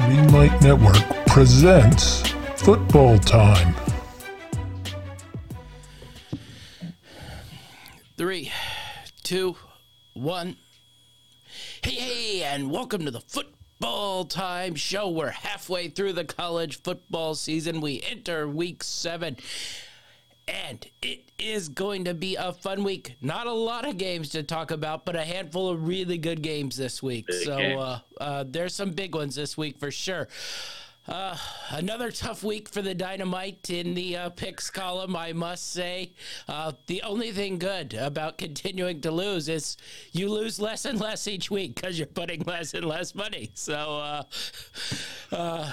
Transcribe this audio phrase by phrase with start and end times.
[0.00, 2.22] Greenlight Network presents
[2.58, 3.74] Football Time.
[8.16, 8.52] Three,
[9.24, 9.56] two,
[10.12, 10.56] one.
[11.82, 15.08] Hey, hey, and welcome to the Football Time Show.
[15.10, 17.80] We're halfway through the college football season.
[17.80, 19.36] We enter week seven,
[20.50, 23.16] and it is going to be a fun week.
[23.20, 26.76] Not a lot of games to talk about, but a handful of really good games
[26.76, 27.26] this week.
[27.26, 30.28] Big so uh, uh, there's some big ones this week for sure.
[31.10, 31.36] Uh,
[31.70, 36.12] another tough week for the Dynamite in the uh, picks column, I must say.
[36.46, 39.76] Uh, the only thing good about continuing to lose is
[40.12, 43.50] you lose less and less each week because you're putting less and less money.
[43.54, 44.22] So, uh,
[45.32, 45.72] uh,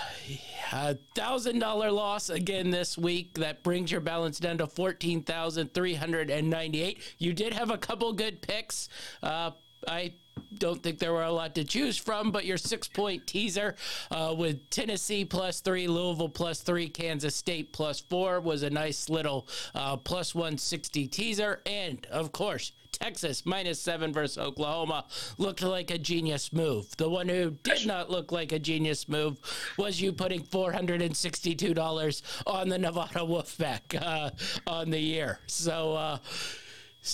[0.71, 3.35] a thousand dollar loss again this week.
[3.35, 6.99] That brings your balance down to fourteen thousand three hundred and ninety eight.
[7.19, 8.89] You did have a couple good picks.
[9.21, 9.51] Uh,
[9.87, 10.13] I
[10.53, 13.75] don't think there were a lot to choose from, but your six point teaser
[14.11, 19.09] uh, with Tennessee plus three, Louisville plus three, Kansas State plus four was a nice
[19.09, 21.61] little uh, plus 160 teaser.
[21.65, 25.05] And of course, Texas minus seven versus Oklahoma
[25.37, 26.95] looked like a genius move.
[26.97, 29.37] The one who did not look like a genius move
[29.77, 34.31] was you putting $462 on the Nevada Wolfpack uh,
[34.65, 35.39] on the year.
[35.47, 36.17] So, uh,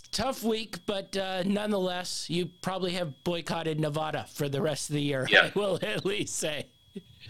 [0.01, 5.01] tough week, but uh, nonetheless, you probably have boycotted Nevada for the rest of the
[5.01, 5.27] year.
[5.29, 5.49] Yeah.
[5.55, 6.67] I will at least say.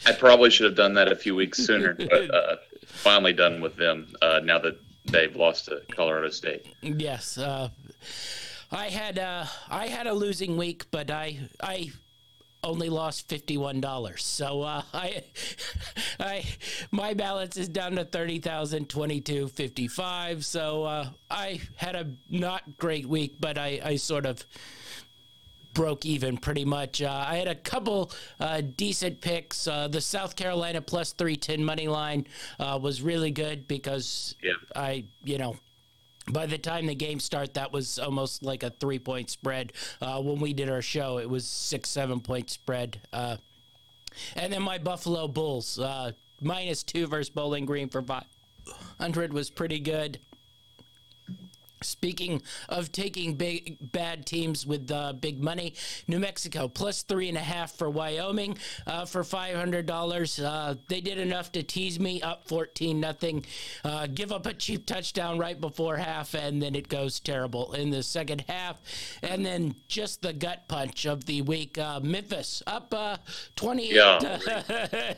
[0.06, 3.76] I probably should have done that a few weeks sooner, but uh, finally done with
[3.76, 6.66] them uh, now that they've lost to Colorado State.
[6.82, 7.70] Yes, uh,
[8.72, 11.92] I had uh, I had a losing week, but I I
[12.64, 14.24] only lost fifty one dollars.
[14.24, 15.24] So uh, I
[16.24, 16.46] I
[16.92, 20.46] my balance is down to thirty thousand twenty two fifty five.
[20.46, 24.44] So uh, I had a not great week, but I, I sort of
[25.74, 27.02] broke even pretty much.
[27.02, 29.68] Uh, I had a couple uh, decent picks.
[29.68, 32.28] Uh, the South Carolina plus 310 money line
[32.60, 34.54] uh, was really good because Yeah.
[34.76, 35.58] I, you know,
[36.32, 39.74] by the time the game start, that was almost like a three point spread.
[40.00, 43.02] Uh, when we did our show, it was six, seven point spread.
[44.36, 49.80] And then my Buffalo Bulls, uh, minus two versus Bowling Green for 500 was pretty
[49.80, 50.20] good.
[51.84, 55.74] Speaking of taking big bad teams with uh, big money,
[56.08, 58.58] New Mexico plus three and a half for Wyoming
[58.88, 60.40] uh, for five hundred dollars.
[60.40, 63.46] Uh, they did enough to tease me up fourteen nothing.
[63.84, 67.90] Uh, give up a cheap touchdown right before half, and then it goes terrible in
[67.90, 68.82] the second half.
[69.22, 73.18] And then just the gut punch of the week: uh, Memphis up uh,
[73.56, 74.40] twenty eight Yeah.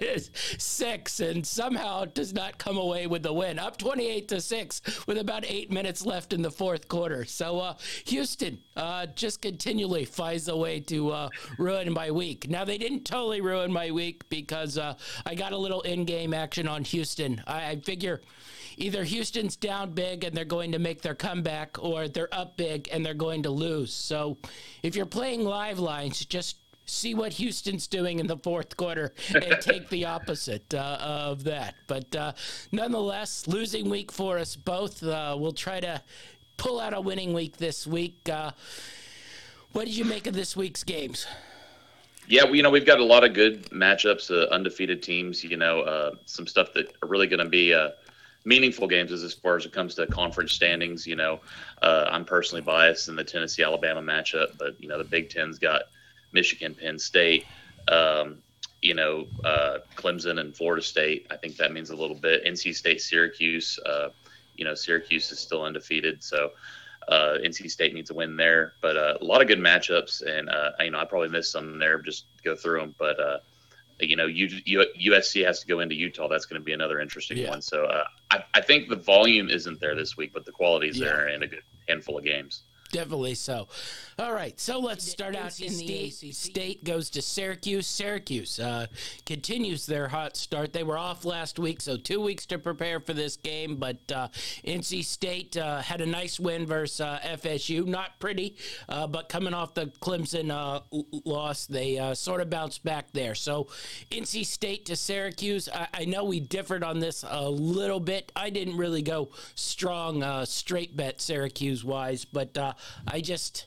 [0.57, 3.59] six, and somehow does not come away with the win.
[3.59, 7.25] Up twenty eight to six with about eight minutes left in the fourth quarter.
[7.25, 12.49] So uh, Houston uh, just continually finds a way to uh, ruin my week.
[12.49, 14.95] Now they didn't totally ruin my week because uh,
[15.25, 17.41] I got a little in-game action on Houston.
[17.47, 18.21] I, I figure
[18.77, 22.89] either Houston's down big and they're going to make their comeback, or they're up big
[22.91, 23.93] and they're going to lose.
[23.93, 24.37] So
[24.83, 29.57] if you're playing live lines, just see what Houston's doing in the fourth quarter and
[29.61, 31.75] take the opposite uh, of that.
[31.87, 32.33] But uh,
[32.71, 35.03] nonetheless, losing week for us both.
[35.03, 36.01] Uh, we'll try to
[36.57, 38.29] pull out a winning week this week.
[38.29, 38.51] Uh,
[39.71, 41.27] what did you make of this week's games?
[42.27, 45.57] Yeah, well, you know, we've got a lot of good matchups, uh, undefeated teams, you
[45.57, 47.89] know, uh, some stuff that are really going to be uh,
[48.45, 51.05] meaningful games as, as far as it comes to conference standings.
[51.05, 51.41] You know,
[51.83, 55.59] uh, I'm personally biased in the Tennessee Alabama matchup, but, you know, the Big Ten's
[55.59, 55.83] got
[56.31, 57.45] Michigan, Penn State,
[57.87, 58.37] um,
[58.81, 61.27] you know, uh, Clemson and Florida State.
[61.29, 62.43] I think that means a little bit.
[62.45, 64.09] NC State, Syracuse, uh,
[64.57, 66.23] you know, Syracuse is still undefeated.
[66.23, 66.51] So,
[67.07, 70.49] uh, NC State needs a win there, but uh, a lot of good matchups, and
[70.49, 71.99] uh, you know I probably missed some there.
[72.01, 73.37] Just go through them, but uh,
[73.99, 76.27] you know U, U, USC has to go into Utah.
[76.27, 77.49] That's going to be another interesting Yeah.
[77.49, 77.61] one.
[77.61, 80.97] So uh, I, I think the volume isn't there this week, but the quality is
[80.99, 81.05] Yeah.
[81.07, 82.63] there, and a good handful of games.
[82.91, 83.67] Definitely so.
[84.17, 86.33] All right, so let's start out in the ACC.
[86.33, 87.87] State goes to Syracuse.
[87.87, 88.85] Syracuse uh,
[89.25, 90.71] continues their hot start.
[90.71, 93.75] They were off last week, so two weeks to prepare for this game.
[93.75, 94.29] But uh,
[94.65, 97.85] NC State uh, had a nice win versus uh, FSU.
[97.85, 98.55] Not pretty,
[98.87, 100.81] uh, but coming off the Clemson uh,
[101.25, 103.35] loss, they uh, sort of bounced back there.
[103.35, 103.67] So
[104.11, 105.67] NC State to Syracuse.
[105.67, 108.31] I, I know we differed on this a little bit.
[108.35, 112.73] I didn't really go strong uh, straight bet Syracuse wise, but uh,
[113.07, 113.65] I just.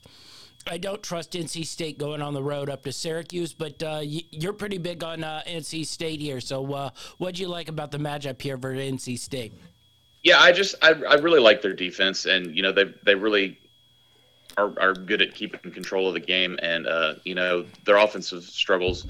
[0.66, 4.52] I don't trust NC State going on the road up to Syracuse, but uh, you're
[4.52, 6.40] pretty big on uh, NC State here.
[6.40, 9.54] So, uh, what do you like about the matchup here for NC State?
[10.22, 13.58] Yeah, I just I, I really like their defense, and you know they they really
[14.58, 18.44] are, are good at keeping control of the game, and uh, you know their offensive
[18.44, 19.06] struggles.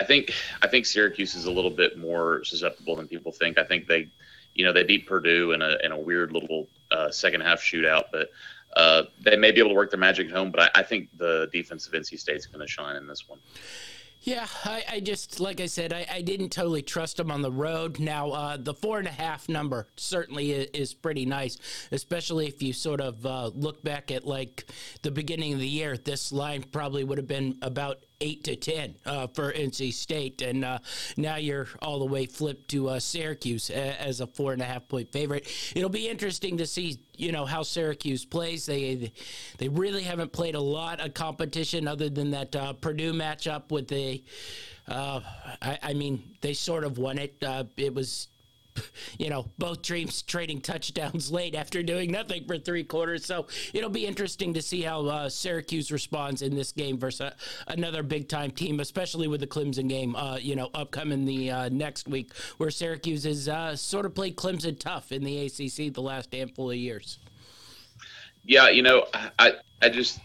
[0.00, 3.58] I think I think Syracuse is a little bit more susceptible than people think.
[3.58, 4.08] I think they,
[4.54, 8.04] you know, they beat Purdue in a in a weird little uh, second half shootout,
[8.12, 8.30] but
[8.76, 10.50] uh, they may be able to work their magic at home.
[10.50, 13.38] But I, I think the defense of NC State's going to shine in this one.
[14.22, 17.52] Yeah, I, I, just like I said, I, I, didn't totally trust them on the
[17.52, 18.00] road.
[18.00, 21.56] Now, uh, the four and a half number certainly is, is pretty nice,
[21.92, 24.66] especially if you sort of uh, look back at like
[25.02, 25.96] the beginning of the year.
[25.96, 30.64] This line probably would have been about eight to ten uh, for NC State, and
[30.64, 30.78] uh,
[31.16, 34.88] now you're all the way flipped to uh, Syracuse as a four and a half
[34.88, 35.48] point favorite.
[35.74, 38.66] It'll be interesting to see, you know, how Syracuse plays.
[38.66, 39.12] They
[39.58, 43.88] they really haven't played a lot of competition other than that uh, Purdue matchup with
[43.88, 44.22] the.
[44.86, 45.20] Uh,
[45.60, 47.36] I, I, mean, they sort of won it.
[47.42, 48.28] Uh, it was
[49.18, 53.24] you know, both teams trading touchdowns late after doing nothing for three quarters.
[53.24, 57.34] So it'll be interesting to see how uh, Syracuse responds in this game versus uh,
[57.68, 61.68] another big time team, especially with the Clemson game, uh, you know, upcoming the uh,
[61.70, 66.02] next week, where Syracuse has uh, sort of played Clemson tough in the ACC the
[66.02, 67.18] last handful of years.
[68.44, 69.06] Yeah, you know,
[69.38, 70.20] I I just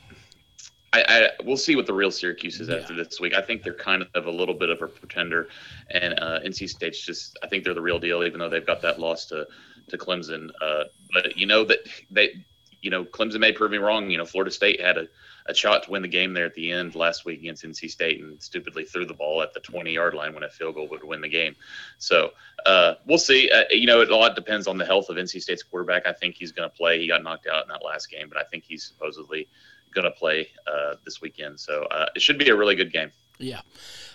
[0.94, 2.76] I, I, we'll see what the real Syracuse is yeah.
[2.76, 3.34] after this week.
[3.34, 5.50] I think they're kind of a little bit of a pretender,
[5.90, 8.82] and uh, NC State's just I think they're the real deal, even though they've got
[8.84, 9.48] that loss to
[9.88, 10.50] to Clemson.
[10.62, 11.80] Uh, but you know that
[12.12, 12.46] they,
[12.84, 14.12] you know, Clemson may prove me wrong.
[14.12, 15.08] You know, Florida State had a,
[15.48, 18.22] a shot to win the game there at the end last week against NC State,
[18.22, 21.04] and stupidly threw the ball at the 20 yard line when a field goal would
[21.04, 21.56] win the game.
[21.98, 22.34] So
[22.68, 23.50] uh, we'll see.
[23.50, 26.06] Uh, you know, it a lot depends on the health of NC State's quarterback.
[26.06, 27.00] I think he's going to play.
[27.00, 29.48] He got knocked out in that last game, but I think he's supposedly
[29.94, 31.60] going to play uh, this weekend.
[31.60, 33.12] So uh, it should be a really good game.
[33.44, 33.62] Yeah.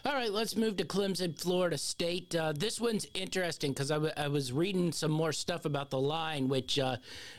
[0.04, 2.34] All right, let's move to Clemson, Florida State.
[2.34, 6.00] Uh, this one's interesting because I, w- I was reading some more stuff about the
[6.00, 6.96] line, which uh,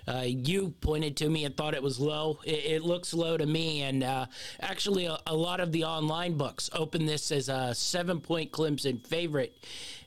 [0.08, 2.38] uh, you pointed to me and thought it was low.
[2.44, 4.26] It, it looks low to me, and uh,
[4.60, 9.58] actually, a, a, lot of the online books open this as a seven-point Clemson favorite.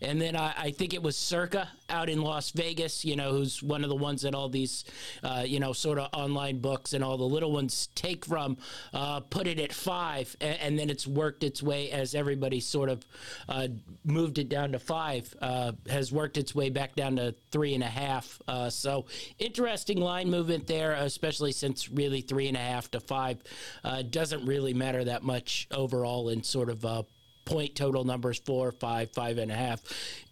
[0.02, 3.62] And then I, I, think it was Circa out in Las Vegas, you know, who's
[3.62, 4.84] one of the ones that all these,
[5.23, 8.56] uh, you know, sort of online books and all the little ones take from,
[8.93, 12.89] uh, put it at five, and then it's worked its way as everybody everybody sort
[12.89, 13.07] of
[13.49, 13.69] uh,
[14.05, 17.83] moved it down to five, uh, has worked its way back down to three and
[17.83, 18.41] a half.
[18.49, 19.05] Uh, so
[19.39, 23.39] interesting line movement there, especially since really three and a half to five
[23.85, 27.03] uh, doesn't really matter that much overall in sort of uh,
[27.45, 29.81] point total numbers four, five, five and a half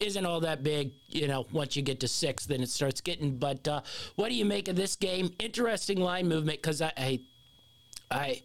[0.01, 0.93] isn't all that big.
[1.09, 3.37] You know, once you get to six, then it starts getting.
[3.37, 3.83] But uh,
[4.17, 5.35] what do you make of this game?
[5.39, 7.21] Interesting line movement because I, I,
[8.11, 8.43] I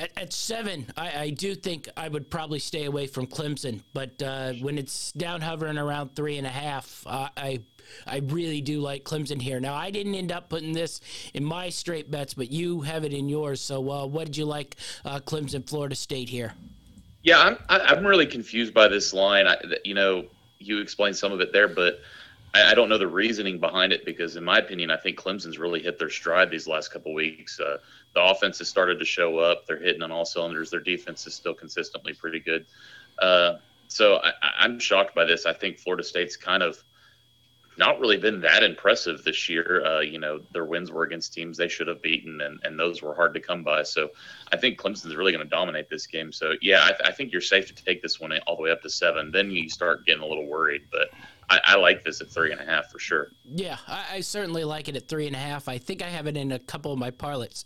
[0.00, 3.82] at, at seven, I, I, do think I would probably stay away from Clemson.
[3.92, 7.60] But uh, when it's down hovering around three and a half, uh, I
[8.06, 9.60] I really do like Clemson here.
[9.60, 11.00] Now, I didn't end up putting this
[11.34, 13.60] in my straight bets, but you have it in yours.
[13.60, 16.54] So, uh, what did you like uh, Clemson, Florida State here?
[17.22, 19.46] Yeah, I'm I'm really confused by this line.
[19.46, 20.24] I, you know,
[20.58, 22.00] you explained some of it there, but
[22.54, 25.58] I, I, don't know the reasoning behind it because, in my opinion, I think Clemson's
[25.58, 27.60] really hit their stride these last couple weeks.
[27.60, 27.78] Uh,
[28.14, 29.66] the offense has started to show up.
[29.66, 30.70] They're hitting on all cylinders.
[30.70, 32.66] Their defense is still consistently pretty good.
[33.18, 33.56] Uh,
[33.88, 35.46] so I, I'm shocked by this.
[35.46, 36.82] I think Florida State's kind of
[37.80, 39.84] not really been that impressive this year.
[39.84, 43.00] Uh, you know, their wins were against teams they should have beaten, and, and those
[43.00, 43.82] were hard to come by.
[43.82, 44.10] So
[44.52, 46.30] I think Clemson's really going to dominate this game.
[46.30, 48.70] So, yeah, I, th- I, think you're safe to take this one all the way
[48.70, 49.30] up to seven.
[49.30, 50.82] Then you start getting a little worried.
[50.92, 51.08] But
[51.50, 53.32] I, I, like this at three and a half for sure.
[53.44, 55.68] Yeah, I, I, certainly like it at three and a half.
[55.68, 57.64] I think I have it in a couple of my parlays.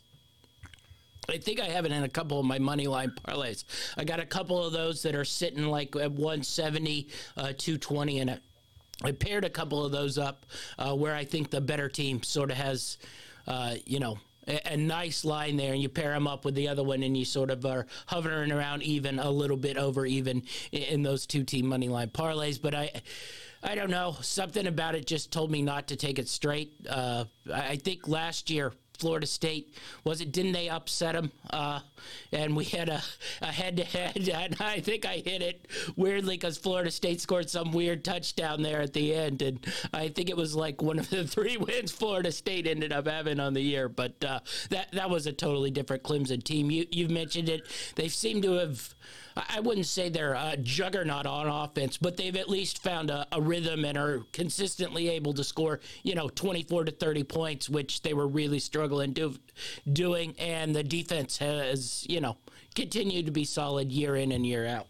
[1.29, 3.64] I think I have it in a couple of my money line parlays.
[3.97, 8.41] I got a couple of those that are sitting like at 170, uh, 220, and
[9.03, 10.47] I paired a couple of those up
[10.79, 12.99] uh, where I think the better team sort of has,
[13.47, 16.83] uh, you know, a, nice line there, and you pair them up with the other
[16.83, 21.03] one, and you sort of are hovering around even a little bit over even in
[21.03, 22.61] those two team money line parlays.
[22.61, 22.91] But I.
[23.64, 24.16] I don't know.
[24.21, 26.73] Something about it just told me not to take it straight.
[26.88, 30.33] Uh, I think last year Florida State was it?
[30.33, 31.33] Didn't they upset them?
[31.50, 31.80] Uh,
[32.30, 33.02] and we had a,
[33.42, 35.66] head-to-head, and I think I hit it
[35.97, 40.30] weirdly because Florida State scored some weird touchdown there at the end, and I think
[40.30, 43.62] it was like one of the three wins Florida State ended up having on the
[43.62, 43.88] year.
[43.88, 44.40] But uh,
[44.71, 46.71] that that was a totally different Clemson team.
[46.71, 47.62] You you've mentioned it.
[47.97, 48.94] They seem to have
[49.37, 53.41] I wouldn't say they're a juggernaut on offense, but they've at least found a, a,
[53.41, 58.14] rhythm and are consistently able to score, you know, 24 to 30 points, which they
[58.14, 59.35] were really struggling do,
[59.93, 60.37] doing.
[60.38, 62.37] And the defense has, you know,
[62.76, 64.87] continued to be solid year in and year out.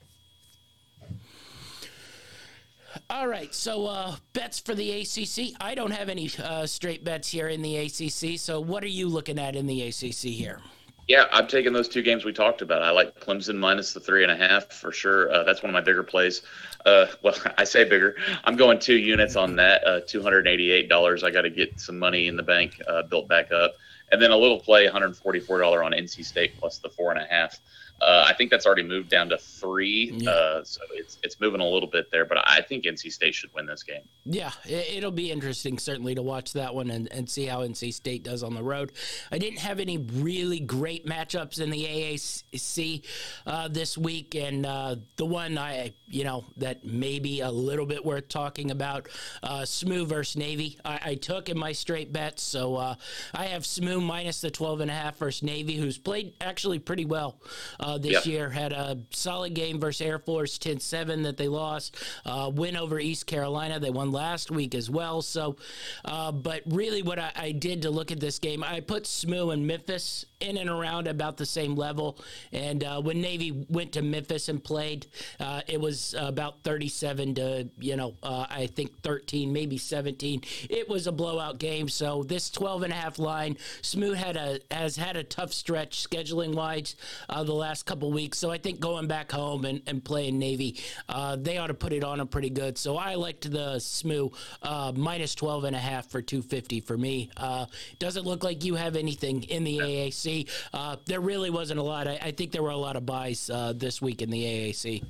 [3.11, 5.57] All right, so uh, bets for the ACC.
[5.61, 8.39] I don't have any uh, straight bets here in the ACC.
[8.39, 10.61] So what are you looking at in the ACC here?
[11.07, 12.83] Yeah, I'm taking those two games we talked about.
[12.83, 15.31] I like Clemson minus the three and a half for sure.
[15.31, 16.43] Uh, that's one of my bigger plays.
[16.87, 18.17] Uh, well, I say bigger.
[18.45, 19.87] I'm going two units on that.
[19.87, 21.23] Uh, $288.
[21.23, 23.75] I got to get some money in the bank uh, built back up,
[24.13, 27.61] and then a little play, $144 on NC State plus the four and a half.
[28.01, 30.31] Uh, I think that's already moved down to three, yeah.
[30.31, 32.25] uh, so it's it's moving a little bit there.
[32.25, 34.03] But I think NC State should win this game.
[34.27, 38.23] Yeah, it'll be interesting certainly to watch that one and, and see how NC State
[38.23, 38.93] does on the road.
[39.31, 43.07] I didn't have any really great matchups in the AAC
[43.47, 47.87] uh, this week, and uh, the one I you know that may be a little
[47.87, 49.09] bit worth talking about,
[49.43, 50.79] uh, SMU versus Navy.
[50.85, 52.95] I, I, took in my straight bets, so uh,
[53.35, 57.05] I have SMU minus the twelve and a half versus Navy, who's played actually pretty
[57.05, 57.41] well
[57.85, 58.49] uh, this year.
[58.49, 61.97] Had a solid game versus Air Force 10 7 that they lost.
[62.25, 63.79] Uh, win over East Carolina.
[63.79, 65.21] They won last week as well.
[65.21, 65.57] So,
[66.05, 69.51] uh, but really, what I, I, did to look at this game, I put SMU
[69.51, 72.19] and Memphis in and around about the same level.
[72.53, 75.07] And uh, when Navy went to Memphis and played,
[75.39, 80.43] uh, it was about 37 to, you know, uh, I think 13, maybe 17.
[80.71, 81.89] It was a blowout game.
[81.89, 86.09] So this 12 and a half line, SMU had a has had a tough stretch
[86.09, 86.97] scheduling wise
[87.29, 88.39] the last last couple weeks.
[88.39, 90.77] So I think going back home and, and playing Navy,
[91.09, 92.79] uh, they ought to put it on them pretty good.
[92.79, 94.29] So I liked the SMU
[94.63, 97.31] uh, minus 12 and a half for 250 for me.
[97.37, 97.67] Uh,
[97.99, 100.49] doesn't look like you have anything in the AAC.
[100.73, 102.07] Uh, there really wasn't a lot.
[102.07, 105.03] I, I, think there were a lot of byes uh, this week in the AAC.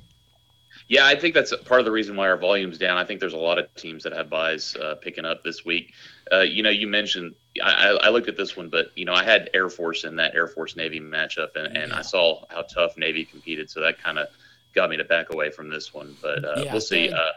[0.87, 2.97] Yeah, I think that's part of the reason why our volume's down.
[2.97, 5.93] I think there's a lot of teams that have byes uh, picking up this week.
[6.31, 9.23] Uh, you know, you mentioned I, I, looked at this one, but you know, I
[9.23, 11.97] had Air Force in that Air Force Navy matchup, and, and yeah.
[11.97, 14.27] I saw how tough Navy competed, so that kind of
[14.73, 16.15] got me to back away from this one.
[16.21, 17.11] But uh, yeah, we'll see.
[17.11, 17.31] Uh,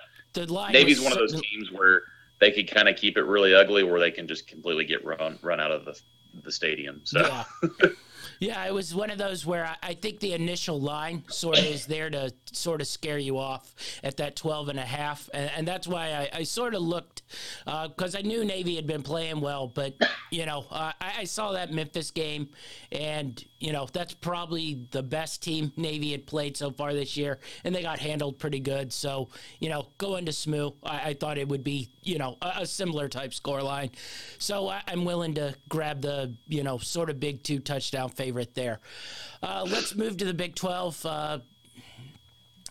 [0.70, 2.02] Navy's one of those teams where
[2.38, 5.38] they could kind of keep it really ugly, where they can just completely get run
[5.42, 5.98] run out of the
[6.42, 7.00] the stadium.
[7.04, 7.20] So.
[7.20, 7.88] Yeah.
[8.40, 11.64] Yeah, it was one of those where I, I, think the initial line sort of
[11.64, 15.28] is there to sort of scare you off at that 12 and a half.
[15.34, 17.22] And, and that's why I, I sort of looked,
[17.64, 19.94] because uh, I knew Navy had been playing well, but,
[20.30, 22.50] you know, uh, I, I, saw that Memphis game,
[22.92, 27.38] and, you know, that's probably the best team Navy had played so far this year,
[27.64, 28.92] and they got handled pretty good.
[28.92, 32.52] So, you know, going to SMU, I, I thought it would be, you know, a,
[32.60, 33.90] a similar type scoreline.
[34.38, 38.28] So I, I'm willing to grab the, you know, sort of big two touchdown favorite
[38.28, 38.80] favorite there.
[39.42, 41.06] Uh, let's move to the Big 12.
[41.06, 41.38] Uh,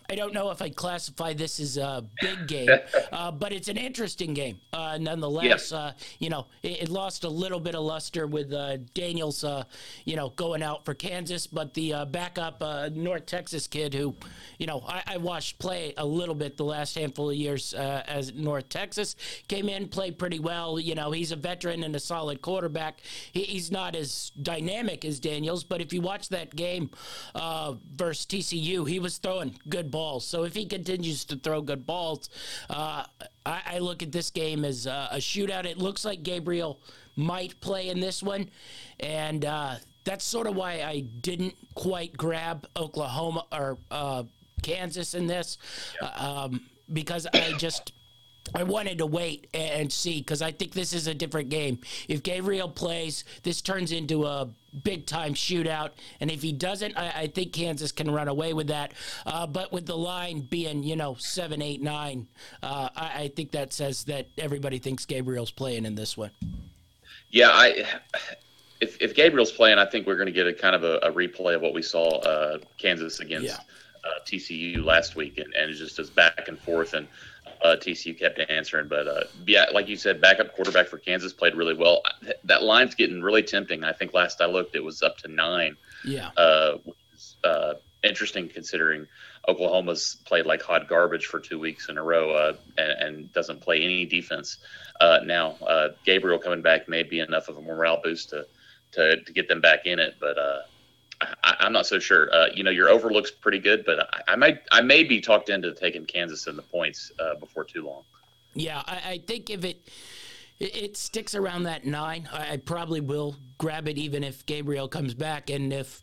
[0.09, 2.69] I don't know if I'd classify this as a big game,
[3.11, 5.73] uh, but it's an interesting game uh, nonetheless.
[5.73, 9.65] Uh, you know, it, it, lost a little bit of luster with uh, Daniels, uh,
[10.05, 12.61] you know, going out for Kansas, but the uh, backup
[12.93, 14.15] North Texas kid who,
[14.57, 18.33] you know, I, I, watched play a little bit the last handful of years as
[18.33, 19.17] North Texas
[19.49, 20.79] came in, played pretty well.
[20.79, 23.01] You know, he's a veteran and a solid quarterback.
[23.33, 26.91] He, he's not as dynamic as Daniels, but if you watch that game
[27.35, 29.96] versus TCU, he was throwing good balls.
[30.19, 32.29] So if he continues to throw good balls,
[32.69, 33.03] uh,
[33.45, 35.65] I, I, look at this game as uh, a shootout.
[35.65, 36.79] It looks like Gabriel
[37.15, 38.49] might play in this one,
[38.99, 44.23] and uh, that's sort of why I didn't quite grab Oklahoma or uh,
[44.61, 45.57] Kansas in this,
[46.01, 46.61] uh, um,
[46.93, 47.91] because I just
[48.55, 51.79] I wanted to wait and see because I think this is a different game.
[52.07, 54.49] If Gabriel plays, this turns into a
[54.83, 55.91] big time shootout.
[56.19, 58.93] And if he doesn't, I, I think Kansas can run away with that.
[59.25, 62.27] Uh, but with the line being, you know, seven, eight, nine,
[62.63, 66.31] uh, I, I, think that says that everybody thinks Gabriel's playing in this one.
[67.29, 67.85] Yeah, I.
[68.79, 71.11] If, if Gabriel's playing, I think we're going to get a kind of a, a
[71.11, 73.57] replay of what we saw uh, Kansas against yeah.
[74.03, 76.93] Uh, TCU last week, and, and just as back and forth.
[76.93, 77.07] And
[77.63, 78.87] uh, TCU kept answering.
[78.87, 82.01] But uh, yeah, like you said, backup quarterback for Kansas played really well.
[82.43, 83.83] That line's getting really tempting.
[83.83, 85.77] I think last I looked, it was up to nine.
[86.03, 86.29] Yeah.
[86.37, 86.77] Uh,
[87.43, 87.73] uh,
[88.03, 89.07] interesting considering
[89.47, 93.61] Oklahoma's played like hot garbage for two weeks in a row uh, and, and, doesn't
[93.61, 94.57] play any defense.
[94.99, 98.45] Uh, now, uh, Gabriel coming back may be enough of a morale boost to,
[98.91, 100.59] to, to get them back in it, but uh,
[101.21, 102.33] I, am not so sure.
[102.33, 105.19] Uh, you know, your over looks pretty good, but I, I, might I may be
[105.21, 108.03] talked into taking Kansas in the points uh, before too long.
[108.53, 109.87] Yeah, I, I, think if it
[110.59, 115.49] it sticks around that nine, I, probably will grab it, even if Gabriel comes back,
[115.49, 116.01] and if.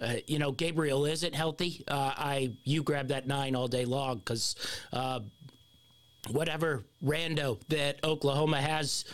[0.00, 1.84] Uh, you know, Gabriel isn't healthy.
[1.86, 4.56] Uh, I you grab that nine all day long because
[4.92, 5.20] uh,
[6.30, 9.04] whatever rando that Oklahoma has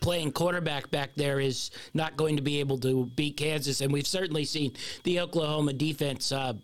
[0.00, 3.80] playing quarterback back there is not going to be able to beat Kansas.
[3.80, 4.72] And we've certainly seen
[5.04, 6.54] the Oklahoma defense uh,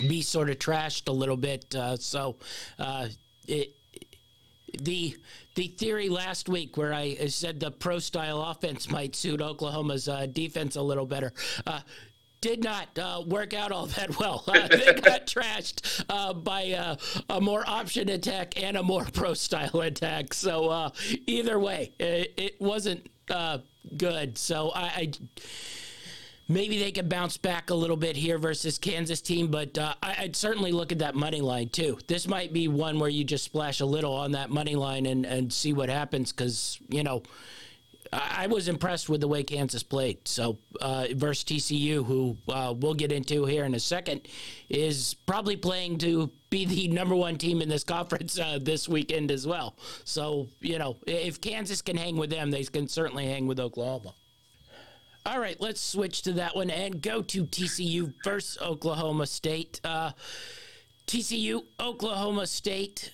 [0.00, 1.74] be sort of trashed a little bit.
[1.74, 2.36] Uh, so,
[2.78, 3.08] uh,
[3.46, 3.74] it,
[4.82, 5.16] the
[5.54, 10.26] the theory last week where I said the pro style offense might suit Oklahoma's uh,
[10.26, 11.32] defense a little better.
[12.40, 14.44] Did not uh, work out all that well.
[14.46, 16.96] Uh, they got trashed uh, by uh,
[17.30, 20.34] a more option attack and a more pro style attack.
[20.34, 20.90] So uh,
[21.26, 23.58] either way, it, it wasn't uh,
[23.96, 24.36] good.
[24.38, 25.12] So I, I,
[26.48, 30.36] maybe they could bounce back a little bit here versus Kansas team, but I, would
[30.36, 31.98] certainly look at that money line too.
[32.06, 35.24] This might be one where you just splash a little on that money line and,
[35.24, 37.22] and see what happens because you know
[38.12, 40.26] I was impressed with the way Kansas played.
[40.26, 44.28] So uh, versus TCU, who uh, we'll get into here in a second,
[44.68, 49.30] is probably playing to be the number one team in this conference uh, this weekend
[49.30, 49.76] as well.
[50.04, 54.14] So you know, if Kansas can hang with them, they can certainly hang with Oklahoma.
[55.24, 59.80] All right, let's switch to that one and go to TCU versus Oklahoma State.
[59.82, 60.12] Uh,
[61.08, 63.10] TCU, Oklahoma State.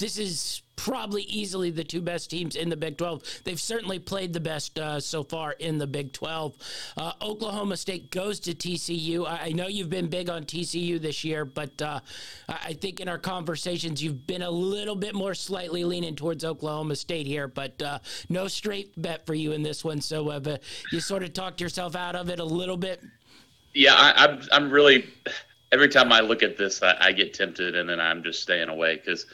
[0.00, 3.42] This is probably easily the two best teams in the Big 12.
[3.44, 6.56] They've certainly played the best uh, so far in the Big 12.
[6.96, 9.26] Uh, Oklahoma State goes to TCU.
[9.26, 12.00] I, I, know you've been big on TCU this year, but uh,
[12.48, 16.96] I think in our conversations you've been a little bit more slightly leaning towards Oklahoma
[16.96, 17.98] State here, but uh,
[18.30, 20.00] no straight bet for you in this one.
[20.00, 20.56] So uh,
[20.92, 23.02] you sort of talked yourself out of it a little bit.
[23.74, 24.40] Yeah, I, I'm.
[24.50, 25.04] I'm really.
[25.72, 28.68] Every time I look at this, I, I get tempted, and then I'm just staying
[28.68, 29.26] away because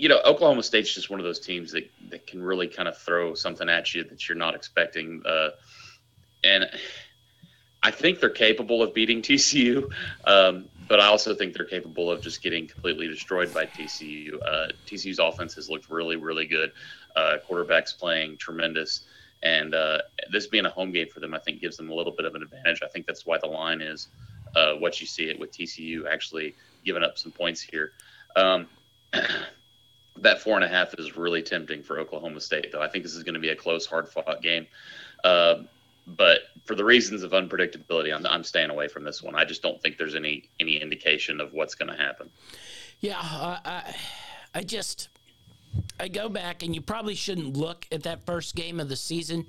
[0.00, 2.96] you know, Oklahoma State's just one of those teams that, that can really kind of
[2.96, 5.22] throw something at you that you're not expecting.
[5.26, 5.50] Uh,
[6.42, 6.70] and
[7.82, 9.90] I think they're capable of beating TCU,
[10.24, 14.40] um, but I also think they're capable of just getting completely destroyed by TCU.
[14.42, 16.72] Uh, TCU's offense has looked really, really good.
[17.14, 19.02] Uh, quarterback's playing tremendous.
[19.42, 19.98] And uh,
[20.32, 22.34] this being a home game for them, I think gives them a little bit of
[22.34, 22.80] an advantage.
[22.82, 24.08] I think that's why the line is
[24.56, 26.54] uh, what you see it with TCU actually
[26.86, 27.92] giving up some points here.
[28.34, 28.66] Um,
[30.20, 32.82] that four and a half is really tempting for Oklahoma State, though.
[32.82, 34.66] I think this is going to be a close, hard fought game.
[35.24, 35.62] Uh,
[36.06, 39.34] but for the reasons of unpredictability, I'm, I'm, staying away from this one.
[39.34, 42.30] I just don't think there's any any indication of what's going to happen.
[43.00, 43.94] Yeah, uh, I,
[44.54, 45.08] I just
[45.98, 49.46] I go back, and you probably shouldn't look at that first game of the season.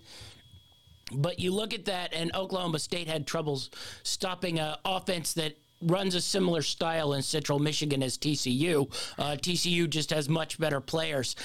[1.13, 3.69] But you look at that, and Oklahoma State had troubles
[4.04, 8.91] stopping an offense that runs a similar style in Central Michigan as TCU.
[9.17, 11.36] Uh, TCU just has much better players.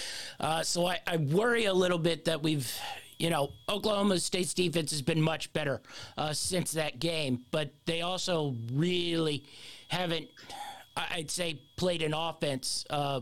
[0.41, 2.73] Uh, so I, I, worry a little bit that we've,
[3.19, 5.81] you know, Oklahoma State's defense has been much better
[6.17, 9.45] uh, since that game, but they also really
[9.89, 10.29] haven't,
[10.97, 13.21] I'd say, played an offense uh,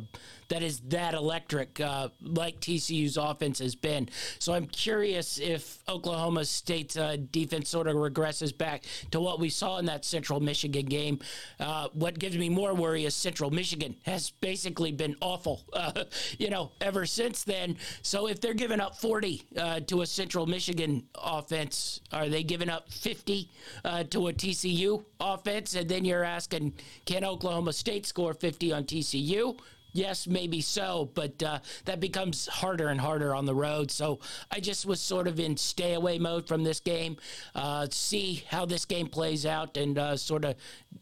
[0.49, 4.09] that is that electric, uh, like TCU's offense has been.
[4.39, 9.49] So I'm curious if Oklahoma State's uh, defense sort of regresses back to what we
[9.49, 11.19] saw in that Central Michigan game.
[11.59, 16.05] Uh, what gives me more worry is Central Michigan has basically been awful, uh,
[16.39, 17.77] you know, ever since then.
[18.03, 22.69] So if they're giving up 40 uh, to a Central Michigan offense, are they giving
[22.69, 23.51] up 50
[23.85, 25.75] uh, to a TCU offense?
[25.75, 29.59] And then you're asking, can Oklahoma State score 50 on TCU?
[29.95, 33.93] Yes, maybe so, but uh, that becomes harder and harder on the road.
[33.93, 34.19] So
[34.51, 37.17] I just was sort of in stay away mode from this game,
[37.55, 40.57] uh, see how this game plays out, and uh, sort of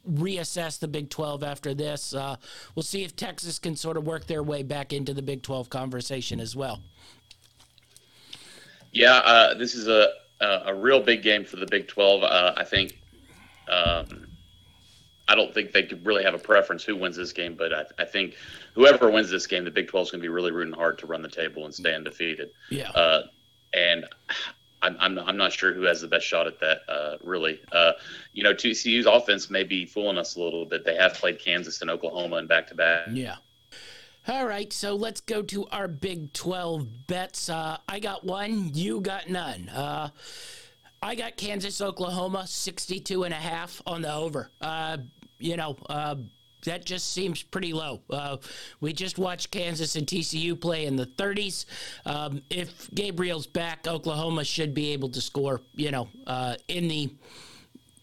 [0.07, 2.13] reassess the Big 12 after this.
[2.15, 2.37] Uh,
[2.75, 5.71] we'll see if Texas can sort of work their way back into the Big 12
[5.71, 6.83] conversation as well.
[8.93, 10.11] Yeah, uh, this is a,
[10.67, 12.25] a real big game for the Big 12.
[12.25, 12.99] Uh, I think.
[13.69, 14.32] Um,
[15.33, 17.85] I don't think they could really have a preference who wins this game, but I,
[17.99, 18.35] I think
[18.75, 21.07] whoever wins this game, the Big 12 is going to be really rooting hard to
[21.07, 22.51] run the table and stay undefeated.
[22.69, 22.91] Yeah.
[22.91, 23.23] Uh,
[23.73, 24.05] and
[24.83, 27.63] I'm, I'm, I'm not sure who has the best shot at that, uh, really.
[27.73, 27.93] Uh,
[28.35, 30.85] you know, TCU's offense may be fooling us a little bit.
[30.85, 33.07] They have played Kansas and Oklahoma in back to back.
[33.11, 33.37] Yeah.
[34.29, 37.49] All right, so let's go to our Big 12 bets.
[37.49, 39.71] Uh, I got one, you got none.
[39.71, 40.11] Uh,
[41.03, 44.51] I got Kansas, Oklahoma, 62 and a half on the over.
[44.61, 44.99] Uh,
[45.43, 46.17] you know, uh,
[46.65, 48.01] that just seems pretty low.
[48.09, 48.37] Uh,
[48.81, 51.65] we just watched Kansas and TCU play in the 30s.
[52.07, 57.11] Um, if Gabriel's back, Oklahoma should be able to score, you know, uh, in the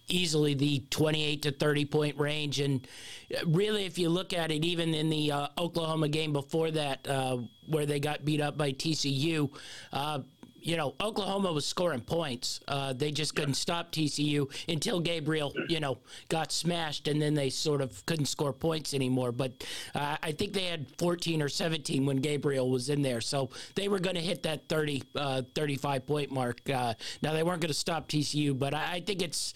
[0.10, 2.60] easily the 28 to 30 point range.
[2.60, 2.86] And
[3.45, 7.38] really, if you look at it, even in the uh, Oklahoma game before that, uh,
[7.67, 9.52] where they got beat up by TCU,
[9.93, 10.19] uh,
[10.62, 12.60] you know, Oklahoma was scoring points.
[12.67, 15.98] Uh, they just couldn't stop TCU until Gabriel, you know,
[16.30, 19.32] got smashed, and then they sort of couldn't score points anymore.
[19.32, 23.50] But uh, I think they had 14 or 17 when Gabriel was in there, so
[23.76, 26.62] they were going to hit that 30, uh, 35 point mark.
[26.69, 29.54] Uh, now they weren't going to stop TCU, but I, I think it's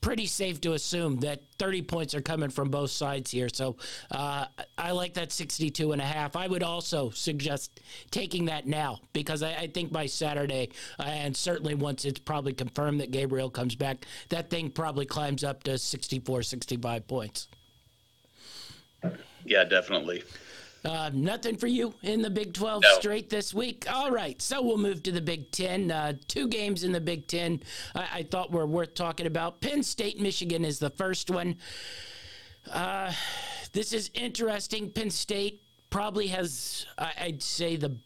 [0.00, 3.48] pretty safe to assume that 30 points are coming from both sides here.
[3.52, 3.76] So
[4.10, 4.46] uh,
[4.78, 6.36] I like that 62 and a half.
[6.36, 11.36] I would also suggest taking that now because I, I think by Saturday, uh, and
[11.36, 15.78] certainly once it's probably confirmed that Gabriel comes back, that thing probably climbs up to
[15.78, 17.48] 64, 65 points.
[19.44, 20.22] Yeah, definitely.
[20.84, 22.88] Uh, nothing for you in the Big 12 no.
[22.98, 23.86] straight this week.
[23.92, 25.90] All right, so we'll move to the Big 10.
[25.90, 27.62] Uh, two games in the Big 10
[27.94, 29.60] I, I, thought were worth talking about.
[29.60, 31.56] Penn State, Michigan is the first one.
[32.70, 33.12] Uh,
[33.72, 34.90] this is interesting.
[34.90, 37.96] Penn State probably has, I'd say, the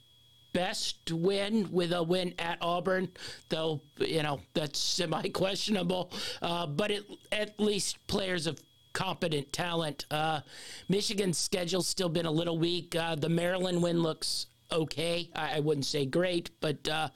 [0.52, 3.08] best win with a win at Auburn,
[3.50, 6.10] though, you know, that's semi questionable.
[6.40, 8.58] Uh, but it, at least players have
[8.94, 10.07] competent talent.
[10.11, 10.40] Uh,
[10.88, 12.96] Michigan's schedule's still been a little weak.
[12.96, 15.28] Uh, the Maryland win looks okay.
[15.37, 17.09] I, I wouldn't say great, but uh,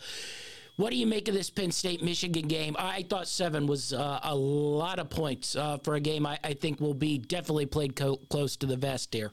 [0.77, 2.77] what do you make of this Penn State Michigan game?
[2.79, 6.53] I thought seven was uh, a lot of points uh, for a game I, I,
[6.53, 9.33] think will be definitely played co- close to the vest here.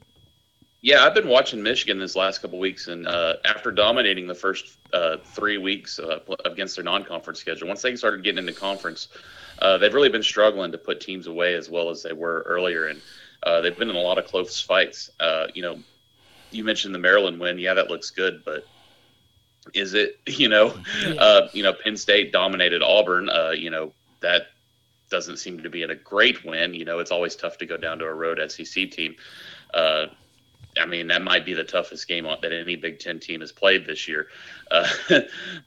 [0.80, 4.78] Yeah, I've been watching Michigan this last couple weeks, and uh, after dominating the first
[5.24, 5.98] three weeks
[6.44, 9.08] against their non-conference schedule, once they started getting into conference,
[9.60, 12.86] uh, they've really been struggling to put teams away as well as they were earlier,
[12.86, 13.00] and
[13.42, 15.10] uh, they've been in a lot of close fights.
[15.20, 15.78] Uh, you know,
[16.50, 17.58] you mentioned the Maryland win.
[17.58, 18.66] Yeah, that looks good, but
[19.74, 20.20] is it?
[20.26, 20.74] You know,
[21.18, 23.30] uh, you know, Penn State dominated Auburn.
[23.30, 24.48] Uh, you know, that
[25.08, 26.74] doesn't seem to be a great win.
[26.74, 29.16] You know, it's always tough to go down to a road SEC team.
[29.72, 30.06] Uh,
[30.78, 33.86] I mean, that might be the toughest game that any Big Ten team has played
[33.86, 34.28] this year.
[34.70, 34.88] Uh,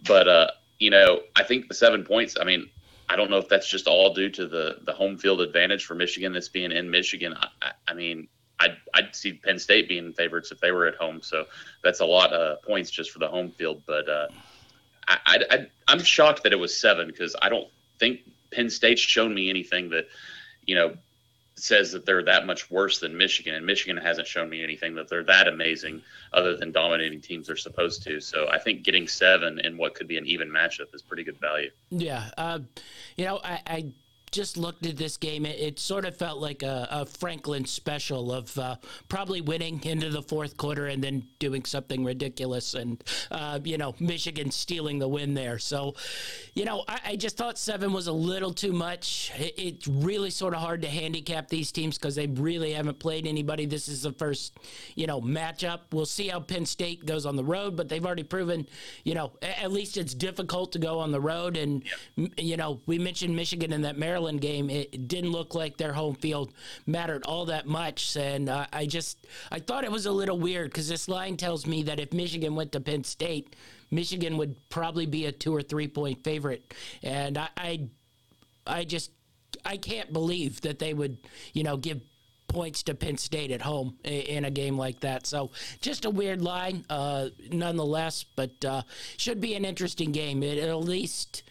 [0.06, 0.48] but, uh,
[0.78, 2.70] you know, I think the seven points, I mean,
[3.10, 5.96] I don't know if that's just all due to the the home field advantage for
[5.96, 7.36] Michigan that's being in Michigan.
[7.62, 8.28] I, I mean,
[8.60, 11.22] I'd, I'd see Penn State being favorites if they were at home.
[11.22, 11.46] So
[11.84, 13.84] that's a lot of points just for the home field.
[13.86, 14.28] But uh,
[15.08, 17.68] I, I, I'm shocked that it was seven because I don't
[18.00, 18.20] think
[18.52, 20.08] Penn State's shown me anything that,
[20.66, 20.96] you know,
[21.60, 25.10] says that they're that much worse than Michigan, and Michigan hasn't shown me anything that
[25.10, 26.02] they're that amazing
[26.34, 28.20] other than dominating teams they're supposed to.
[28.20, 31.40] So I think getting seven in what could be an even matchup is pretty good
[31.40, 31.72] value.
[31.90, 32.60] Yeah, uh,
[33.16, 33.92] you know, I, I
[34.32, 38.32] just looked at this game, it, it sort of felt like a, a Franklin special
[38.32, 38.76] of uh,
[39.08, 43.96] probably winning into the fourth quarter and then doing something ridiculous, and uh, you know
[44.00, 45.60] Michigan stealing the win there.
[45.60, 45.96] So,
[46.54, 49.32] you know, I, I just thought seven was a little too much.
[49.38, 53.26] It, it's really sort of hard to handicap these teams because they really haven't played
[53.26, 53.66] anybody.
[53.66, 54.58] This is the first,
[54.96, 55.80] you know, matchup.
[55.92, 58.68] We'll see how Penn State goes on the road, but they've already proven,
[59.04, 61.58] you know, at least it's difficult to go on the road.
[61.58, 61.84] And
[62.38, 65.94] you know, we mentioned Michigan in that Maryland Maryland game, it didn't look like their
[65.94, 66.52] home field
[66.86, 68.18] mattered all that much.
[68.18, 71.66] And uh, I just I thought it was a little weird because this line tells
[71.66, 73.56] me that if Michigan went to Penn State,
[73.92, 76.74] Michigan would probably be a two or three point favorite.
[77.02, 77.88] And I I,
[78.68, 79.12] I just
[79.64, 81.18] I can't believe that they would
[81.54, 82.02] you know give
[82.50, 85.28] points to Penn State at home in a game like that.
[85.28, 88.82] So just a weird line, uh, nonetheless, but uh,
[89.16, 90.44] should be an interesting game.
[90.44, 91.44] It, at least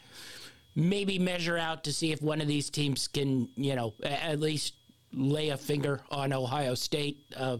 [0.78, 4.74] maybe measure out to see if one of these teams can, you know, at least
[5.12, 7.18] lay a finger on Ohio State.
[7.36, 7.58] Uh,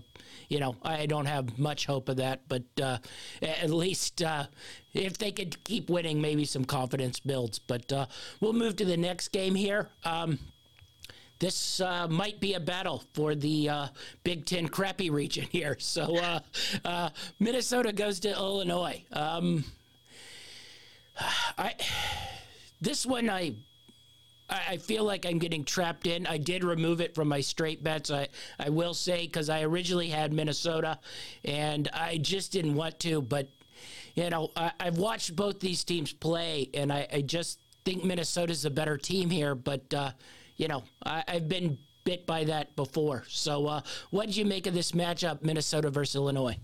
[0.48, 2.98] you know, I don't have much hope of that, but uh,
[3.42, 4.46] at least uh,
[4.94, 7.58] if they could keep winning, maybe some confidence builds.
[7.58, 8.06] But uh,
[8.40, 9.88] we'll move to the next game here.
[10.04, 10.38] Um,
[11.40, 13.88] this uh, might be a battle for the uh,
[14.22, 15.76] Big Ten crappy region here.
[15.80, 16.40] So
[17.40, 19.02] Minnesota goes to Illinois.
[19.12, 19.64] Um,
[21.58, 21.74] I
[22.80, 23.54] this one, I
[24.50, 26.26] I feel like I'm getting trapped in.
[26.26, 28.10] I did remove it from my straight bets.
[28.10, 30.98] I, I will say because I originally had Minnesota,
[31.44, 33.20] and I just didn't want to.
[33.20, 33.48] But
[34.14, 38.64] you know, I, have watched both these teams play, and I, I just think Minnesota's
[38.64, 39.54] a better team here.
[39.54, 40.12] But uh,
[40.56, 43.24] you know, I, have been bit by that before.
[43.28, 46.56] So, uh, what did you make of this matchup, Minnesota versus Illinois?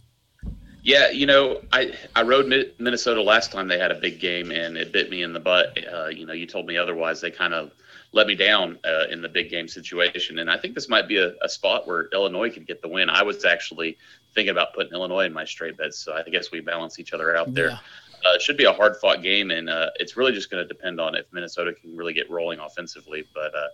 [0.84, 2.46] Yeah, you know, I I rode
[2.78, 5.78] Minnesota last time they had a big game and it bit me in the butt.
[5.90, 7.22] Uh, you know, you told me otherwise.
[7.22, 7.70] They kind of
[8.12, 11.16] let me down uh, in the big game situation, and I think this might be
[11.16, 13.08] a, a, spot where Illinois could get the win.
[13.08, 13.96] I was actually
[14.34, 17.34] thinking about putting Illinois in my straight bets, so I guess we balance each other
[17.34, 17.70] out there.
[17.70, 17.78] Yeah.
[18.26, 20.68] Uh, it should be a hard fought game, and uh, it's really just going to
[20.68, 23.24] depend on if Minnesota can really get rolling offensively.
[23.34, 23.68] But uh,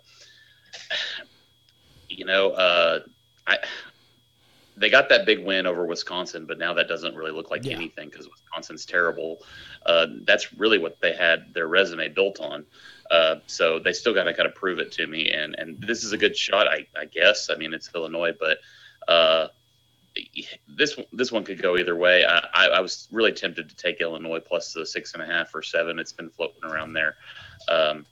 [2.09, 3.01] you know, uh,
[3.49, 3.59] I
[4.81, 7.75] they got that big win over Wisconsin, but now that doesn't really look like yeah.
[7.75, 9.43] anything because Wisconsin's terrible.
[9.85, 12.65] Uh, that's really what they had their resume built on.
[13.11, 16.03] Uh, so they still got to kind of prove it to me, and and this
[16.03, 17.51] is a good shot, I, I guess.
[17.51, 18.59] I mean, it's Illinois, but
[19.07, 19.49] uh,
[20.67, 22.25] this this one could go either way.
[22.25, 25.55] I, I, I, was really tempted to take Illinois plus the six and a half
[25.55, 25.99] or seven.
[25.99, 27.17] It's been floating around there.
[27.69, 28.07] Um,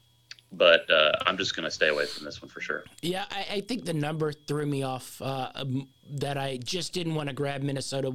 [0.52, 2.85] but uh, I'm just going to stay away from this one for sure.
[3.02, 5.20] Yeah, I, I think the number threw me off.
[5.20, 5.50] Uh,
[6.11, 8.11] that I just didn't want to grab Minnesota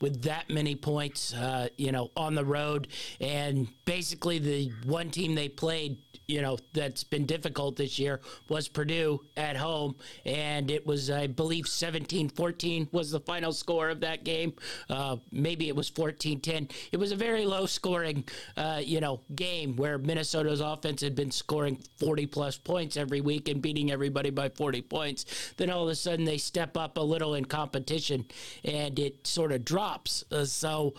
[0.00, 2.88] with, that many points, uh, you know, on the road,
[3.20, 8.68] and basically the one team they played you know that's been difficult this year was
[8.68, 14.24] Purdue at home, and it was I believe 17-14 was the final score of that
[14.24, 14.54] game.
[14.88, 16.70] Uh, maybe it was 14-10.
[16.92, 18.24] It was a very low scoring,
[18.56, 23.48] uh, you know, game where Minnesota's offense had been scoring 40 plus points every week
[23.48, 25.52] and beating everybody by 40 points.
[25.56, 28.26] Then all of a sudden they step up a little in competition,
[28.64, 30.24] and it sort of drops.
[30.30, 30.94] Uh, so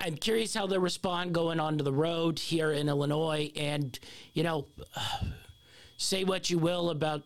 [0.00, 3.98] I'm curious how they respond going onto the road here in Illinois, and
[4.34, 4.66] you know
[5.96, 7.22] say what you will about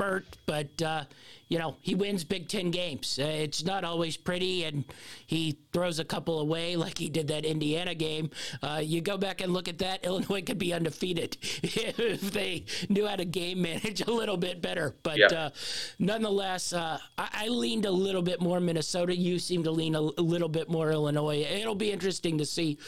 [0.00, 1.04] Bret, but uh,
[1.48, 3.18] you know he wins Big Ten games.
[3.20, 4.84] Uh, it's not always pretty, and
[5.26, 8.30] he throws a couple away like he did that Indiana game.
[8.62, 13.06] Uh, you go back and look at that, Illinois could be undefeated if they knew
[13.06, 14.94] how to game manage a little bit better.
[15.02, 15.26] But yeah.
[15.26, 15.50] Uh,
[15.98, 19.14] nonetheless, uh, I-, I, leaned a little bit more Minnesota.
[19.14, 21.42] You seem to lean a, a little bit more Illinois.
[21.42, 22.78] It'll be interesting to see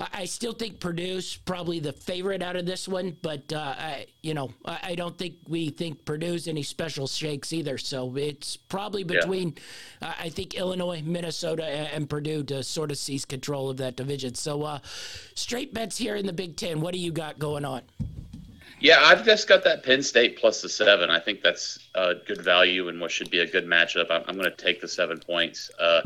[0.00, 4.32] I still think Purdue's probably the favorite out of this one, but uh, I, you
[4.32, 7.76] know, I, don't think we think Purdue's any special shakes either.
[7.76, 9.56] So it's probably between,
[10.00, 10.08] yeah.
[10.08, 14.34] uh, I think Illinois, Minnesota, and Purdue to sort of seize control of that division.
[14.34, 14.78] So uh,
[15.34, 16.80] straight bets here in the Big Ten.
[16.80, 17.82] What do you got going on?
[18.80, 21.10] Yeah, I've just got that Penn State plus the seven.
[21.10, 24.06] I think that's a good value and what should be a good matchup.
[24.10, 25.70] I'm, I'm going to take the seven points.
[25.78, 26.00] Uh,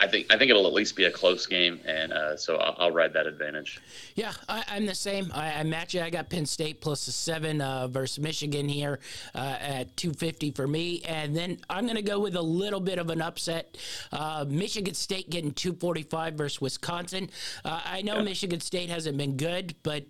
[0.00, 2.74] I think I think it'll at least be a close game, and uh, so I'll,
[2.78, 3.80] I'll, ride that advantage.
[4.14, 5.30] Yeah, I, am the same.
[5.34, 6.02] I, I, match it.
[6.02, 9.00] I got Penn State plus a seven uh, versus Michigan here
[9.34, 12.98] uh, at 250 for me, and then I'm going to go with a little bit
[12.98, 13.76] of an upset.
[14.12, 17.30] Uh, Michigan State getting 245 versus Wisconsin.
[17.64, 18.22] Uh, I know yeah.
[18.22, 20.04] Michigan State hasn't been good, but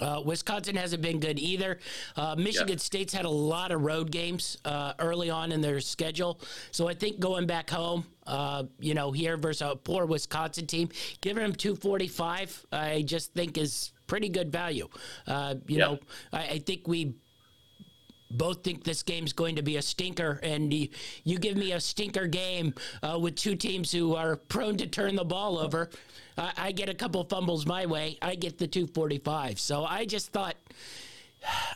[0.00, 1.78] uh, Wisconsin hasn't been good either.
[2.16, 2.76] Uh, Michigan yeah.
[2.76, 6.40] State's had a lot of road games uh, early on in their schedule.
[6.70, 10.88] So I think going back home, uh, you know, here versus a poor Wisconsin team,
[11.20, 14.88] giving them 245, I just think is pretty good value.
[15.26, 15.84] Uh, you yeah.
[15.84, 15.98] know,
[16.32, 17.14] I, I think we
[18.30, 20.88] both think this game's going to be a stinker, and you,
[21.24, 25.16] you give me a stinker game uh, with two teams who are prone to turn
[25.16, 25.90] the ball over.
[26.36, 28.18] I, I get a couple fumbles my way.
[28.22, 29.58] I get the 245.
[29.58, 30.56] So I just thought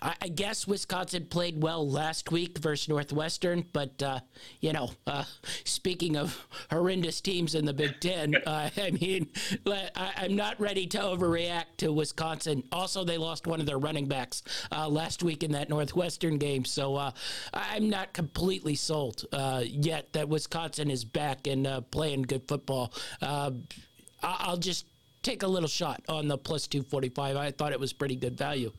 [0.03, 4.21] I guess Wisconsin played well last week versus Northwestern, but uh,
[4.61, 5.25] you know, uh,
[5.65, 9.29] speaking of horrendous teams in the Big Ten, uh, I mean,
[9.67, 12.65] I, am not ready to overreact to Wisconsin.
[12.73, 16.65] Also, they lost one of their running backs uh, last week in that Northwestern game,
[16.65, 17.13] so uh,
[17.55, 22.93] I'm not completely sold uh, yet that Wisconsin is back and playing good football.
[24.23, 24.87] I'll just
[25.23, 27.37] take a little shot on the plus 245.
[27.37, 28.73] I thought it was pretty good value.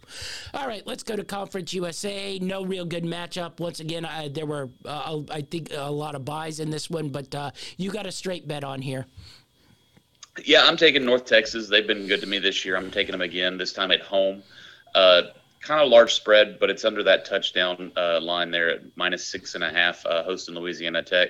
[0.54, 2.38] All right, let's go to Conference USA.
[2.40, 3.60] No real good matchup.
[3.60, 7.10] Once again, I, there were, uh, I think, a lot of byes in this one,
[7.10, 9.06] but uh, you got a straight bet on here.
[10.44, 11.70] Yeah, I'm taking North Texas.
[11.70, 12.76] They've been good to me this year.
[12.76, 14.44] I'm taking them again, this time at home.
[14.96, 15.24] Uh,
[15.62, 19.56] kind of large spread, but it's under that touchdown uh, line there at minus six
[19.56, 21.30] and a half, uh, hosting Louisiana Tech.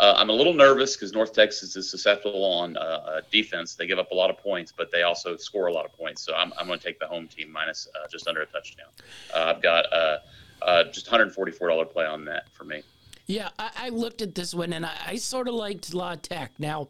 [0.00, 3.74] Uh, I'm a little nervous because North Texas is susceptible on uh, uh, defense.
[3.74, 6.22] They give up a lot of points, but they also score a lot of points.
[6.22, 8.88] So I'm, I'm going to take the home team minus uh, just under a touchdown.
[9.34, 12.82] Uh, I've got uh, just $144 play on that for me.
[13.26, 16.52] Yeah, I, I looked at this one and I, I sort of liked La Tech.
[16.58, 16.88] Now,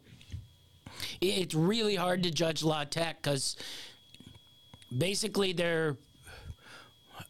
[1.20, 3.56] it's really hard to judge La Tech because
[4.96, 5.96] basically they're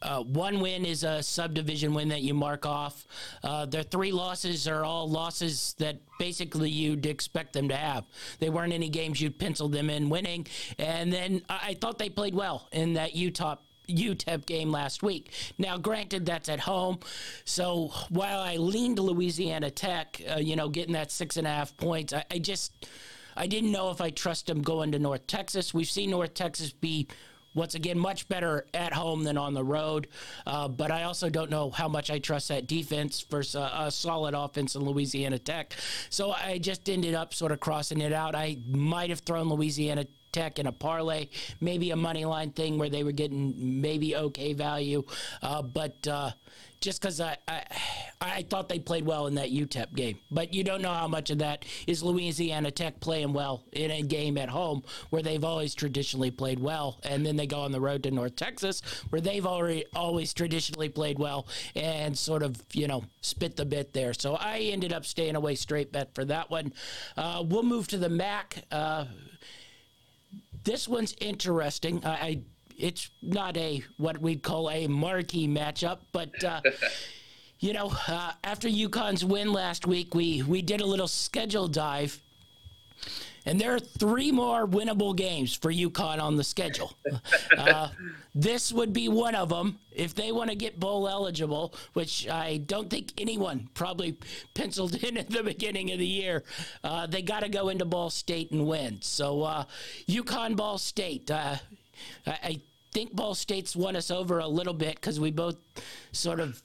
[0.03, 3.07] uh, one win is a subdivision win that you mark off.
[3.43, 8.05] Uh, their three losses are all losses that basically you'd expect them to have.
[8.39, 10.47] They weren't any games you'd pencil them in winning.
[10.79, 13.57] And then I, I thought they played well in that Utah
[13.89, 15.33] UTEP game last week.
[15.59, 17.01] Now, granted, that's at home.
[17.45, 21.77] So while I leaned Louisiana Tech, uh, you know, getting that six and a half
[21.77, 22.87] points, I, I, just.
[23.37, 25.73] I didn't know if I trust them going to North Texas.
[25.73, 27.07] We've seen North Texas be
[27.55, 30.09] once again, much better at home than on the road.
[30.47, 33.91] Uh, but I also don't know how much I trust that defense versus a, a,
[33.91, 35.75] solid offense in Louisiana Tech.
[36.11, 38.35] So I just ended up sort of crossing it out.
[38.35, 41.29] I might have thrown Louisiana Tech in a parlay,
[41.61, 45.05] maybe a money line thing where they were getting maybe okay value.
[45.43, 46.31] Uh, but uh,
[46.81, 47.63] just because I, I,
[48.21, 51.31] I thought they played well in that UTEP game, but you don't know how much
[51.31, 55.75] of that is Louisiana Tech playing well in a game at home where they've always
[55.75, 59.47] traditionally played well, and then they go on the road to North Texas where they've
[59.47, 64.15] already always traditionally played well and sort of you know spit the bit there.
[64.15, 66.73] So I ended up staying away straight bet for that one.
[67.17, 68.65] Uh, we'll move to the MAC.
[70.65, 72.05] This one's interesting.
[72.05, 72.41] I, I
[72.77, 76.43] it's not a what we'd call a marquee matchup, but.
[76.43, 76.61] Uh,
[77.61, 82.19] you know, uh, after UConn's win last week, we, we did a little schedule dive
[83.51, 86.93] and there are three more winnable games for UConn on the schedule.
[87.59, 87.89] Uh,
[88.35, 92.59] this would be one of them if they want to get bowl eligible, which I
[92.59, 94.17] don't think anyone probably
[94.55, 96.45] penciled in at the beginning of the year.
[96.83, 98.99] Uh, they got to go into Ball State and win.
[99.03, 99.65] So uh,
[100.09, 101.31] UConn Ball State.
[101.31, 101.57] Uh,
[102.27, 102.61] I, I
[102.93, 105.57] think Ball State's won us over a little bit because we both
[106.13, 106.63] sort of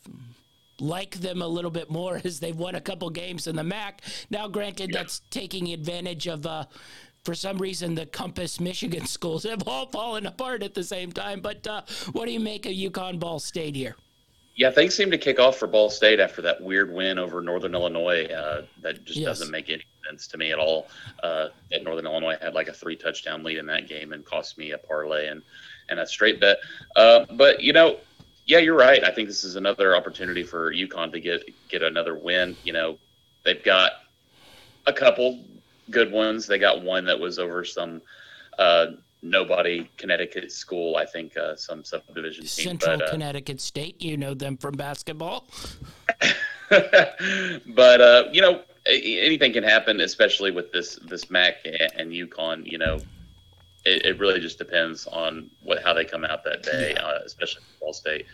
[0.79, 4.01] like them a little bit more as they've won a couple games in the MAC.
[4.29, 4.99] Now, granted, yeah.
[4.99, 6.45] that's taking advantage of.
[6.45, 6.65] Uh,
[7.23, 11.41] for some reason, the Compass Michigan schools have all fallen apart at the same time.
[11.41, 13.95] But uh, what do you make of UConn Ball State here?
[14.55, 17.73] Yeah, things seem to kick off for Ball State after that weird win over Northern
[17.73, 18.25] Illinois.
[18.25, 19.25] Uh, that just yes.
[19.25, 20.87] doesn't make any sense to me at all.
[21.23, 24.57] Uh, that Northern Illinois had like a three touchdown lead in that game and cost
[24.57, 25.41] me a parlay and
[25.89, 26.57] and a straight bet.
[26.95, 27.97] Uh, but you know,
[28.45, 29.03] yeah, you're right.
[29.03, 32.55] I think this is another opportunity for UConn to get get another win.
[32.63, 32.97] You know,
[33.43, 33.91] they've got
[34.85, 35.43] a couple
[35.89, 36.45] good ones.
[36.45, 38.01] They got one that was over some
[38.59, 38.87] uh,
[39.23, 40.95] nobody Connecticut school.
[40.95, 42.47] I think uh, some subdivision team.
[42.79, 44.01] Central but, uh, Connecticut State.
[44.01, 45.47] You know them from basketball.
[46.69, 51.55] but uh, you know, anything can happen, especially with this this MAC
[51.95, 52.71] and UConn.
[52.71, 52.99] You know,
[53.85, 57.03] it, it really just depends on what how they come out that day, yeah.
[57.03, 58.25] uh, especially Ball State.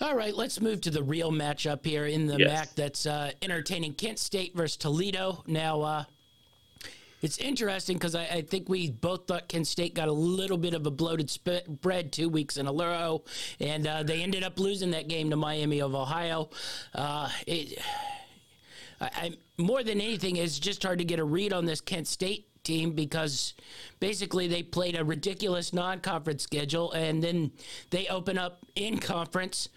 [0.00, 2.48] All right, let's move to the real matchup here in the yes.
[2.48, 5.44] MAC that's uh, entertaining Kent State versus Toledo.
[5.46, 6.04] Now, uh,
[7.22, 10.74] it's interesting because I, I, think we both thought Kent State got a little bit
[10.74, 13.22] of a bloated spread two weeks in a row,
[13.60, 16.50] and uh, they ended up losing that game to Miami of Ohio.
[16.92, 17.78] Uh, it,
[19.00, 22.08] I, I, more than anything, it's just hard to get a read on this Kent
[22.08, 23.54] State team because
[24.00, 27.52] basically they played a ridiculous non conference schedule and then
[27.90, 29.68] they open up in conference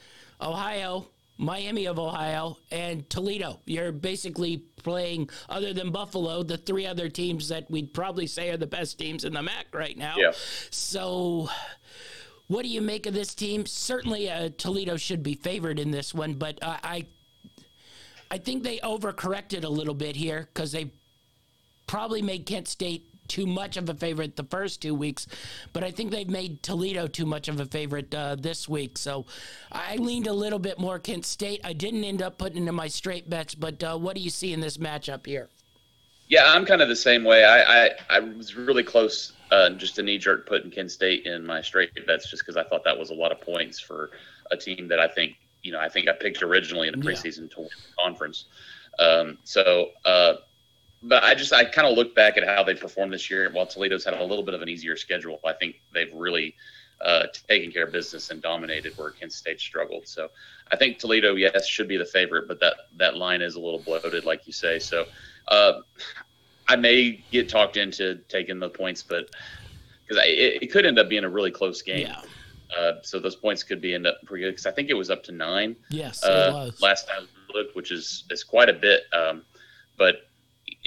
[0.42, 3.60] Ohio, Miami of Ohio, and Toledo.
[3.66, 8.58] You're basically playing, other than Buffalo, the three other teams that we'd probably say are
[8.58, 10.16] the best teams in the MAC right now.
[10.18, 10.32] Yeah.
[10.70, 11.50] So.
[12.50, 13.66] What do you make of this team?
[13.66, 17.06] Certainly, uh, Toledo should be favored in this one, but uh, I,
[18.32, 20.92] I think they overcorrected a little bit here because they
[21.88, 25.28] probably made Kent State too much of a favorite the first two weeks,
[25.74, 28.98] but I think they've made Toledo too much of a favorite uh, this week.
[28.98, 29.26] So
[29.72, 31.62] I leaned a little bit more Kent State.
[31.64, 34.54] I didn't end up putting into my straight bets, but uh, what do you see
[34.54, 35.50] in this matchup here?
[36.30, 37.46] Yeah, I'm kind of the same way.
[37.46, 41.46] I I, I was really close, uh, just a knee jerk putting Kent State in
[41.46, 44.12] my straight bets, just because I thought that was a lot of points for
[44.52, 47.44] a team that I think you know I think I picked originally in the preseason
[47.44, 47.56] yeah.
[47.56, 48.46] to win the conference.
[49.00, 50.34] Um, so uh,
[51.04, 53.50] but I just I kind of look back at how they performed this year.
[53.52, 56.56] While Toledo's had a little bit of an easier schedule, I think they've really
[57.02, 60.08] uh, taken care of business and dominated where Kent State struggled.
[60.08, 60.30] So
[60.72, 63.80] I think Toledo, yes, should be the favorite, but that that line is a little
[63.80, 64.80] bloated, like you say.
[64.80, 65.06] So
[65.48, 65.82] uh,
[66.68, 69.30] I may get talked into taking the points, but
[70.06, 72.08] because it, it, could end up being a really close game.
[72.08, 72.22] Yeah.
[72.78, 75.10] Uh, so those points could be end up pretty good because I think it was
[75.10, 75.76] up to nine.
[75.90, 79.04] Yes, uh, last time looked, which is is quite a bit.
[79.14, 79.44] Um,
[79.98, 80.27] but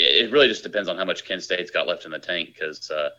[0.00, 2.90] it really just depends on how much Kent State's got left in the tank because
[2.90, 3.10] uh,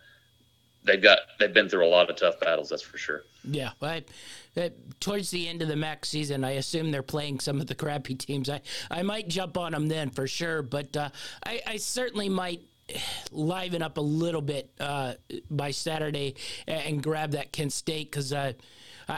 [0.84, 2.70] they've got they've been through a lot of tough battles.
[2.70, 3.24] That's for sure.
[3.44, 4.00] Yeah, uh,
[5.00, 8.16] towards the end of the MAC season, I assume they're playing some of the crappy
[8.16, 8.50] teams.
[8.50, 11.10] I I might jump on them then for sure, but uh,
[11.46, 12.62] I, I certainly might
[13.32, 15.14] liven up a little bit uh,
[15.50, 16.36] by Saturday
[16.68, 18.54] and grab that Kent State because uh,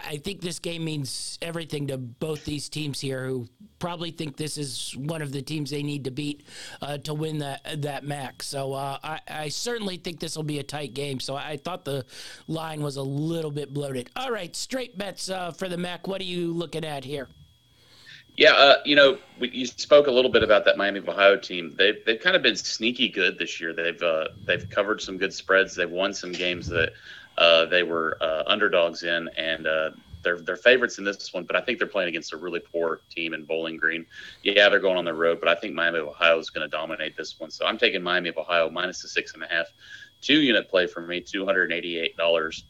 [0.06, 3.48] I think this game means everything to both these teams here, who
[3.80, 6.48] probably think this is one of the teams they need to beat
[6.82, 8.42] uh, to win that that MAC.
[8.42, 11.20] So uh, I, I, certainly think this will be a tight game.
[11.20, 12.06] So I thought the
[12.48, 14.10] line was a little bit bloated.
[14.16, 16.08] All right, straight bets uh, for the MAC.
[16.08, 17.28] What are you looking at here?
[18.36, 21.38] Yeah, uh, you know, we, you spoke a little bit about that Miami of Ohio
[21.38, 21.76] team.
[21.78, 23.74] They've they've kind of been sneaky good this year.
[23.74, 25.76] They've uh, they've covered some good spreads.
[25.76, 26.94] They've won some games that
[27.38, 29.92] uh, they were uh, underdogs in, and uh,
[30.24, 31.44] they're they're favorites in this one.
[31.44, 34.06] But I think they're playing against a really poor team in Bowling Green.
[34.44, 36.76] Yeah, they're going on the road, but I think Miami of Ohio is going to
[36.76, 37.52] dominate this one.
[37.52, 39.68] So I'm taking Miami of Ohio minus the six and a half,
[40.22, 42.66] two unit play for me, two hundred and eighty eight dollars.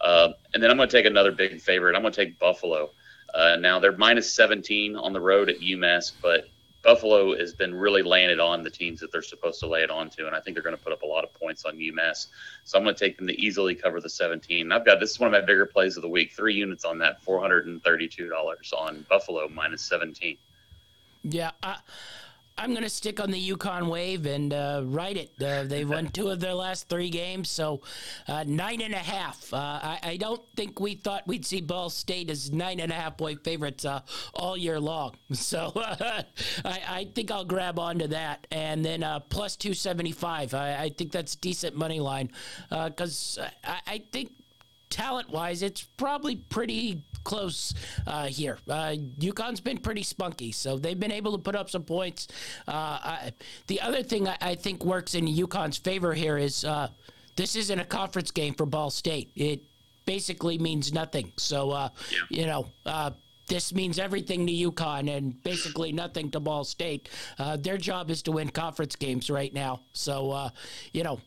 [0.00, 1.94] Uh, and then I'm going to take another big favorite.
[1.94, 2.90] I'm going to take Buffalo.
[3.34, 6.48] Uh, now they're minus 17 on the road at UMass, but
[6.82, 9.90] Buffalo has been really laying it on the teams that they're supposed to lay it
[9.90, 11.76] on to, and I think they're going to put up a lot of points on
[11.76, 12.28] UMass.
[12.64, 14.72] So I'm going to take them to easily cover the 17.
[14.72, 16.32] I've got this is one of my bigger plays of the week.
[16.32, 20.38] Three units on that, $432 on Buffalo minus 17.
[21.22, 21.76] Yeah, I,
[22.60, 25.30] I'm going to stick on the UConn wave and uh, ride it.
[25.42, 27.80] Uh, they've won two of their last three games, so
[28.28, 29.52] uh, nine and a half.
[29.54, 32.94] Uh, I, I, don't think we thought we'd see Ball State as nine and a
[32.94, 34.02] half point favorites uh,
[34.34, 35.14] all year long.
[35.40, 36.24] So I,
[36.64, 38.46] I, think I'll grab onto that.
[38.52, 40.52] And then uh, plus 275.
[40.52, 42.30] I, I, think that's decent money line
[42.68, 44.32] because I, I think
[44.90, 47.74] talent wise, it's probably pretty close
[48.06, 48.58] uh, here.
[48.68, 52.28] Uh, UConn's been pretty spunky, so they've been able to put up some points.
[52.66, 53.32] Uh, I,
[53.66, 56.88] the other thing I, I, think works in UConn's favor here is uh,
[57.36, 59.30] this isn't a conference game for Ball State.
[59.36, 59.62] It
[60.06, 61.32] basically means nothing.
[61.36, 62.18] So, uh, yeah.
[62.30, 63.10] you know uh,
[63.50, 67.08] this means everything to UConn and basically nothing to Ball State.
[67.38, 69.80] Uh, their job is to win conference games right now.
[69.92, 70.50] So, uh,
[70.92, 71.20] you know,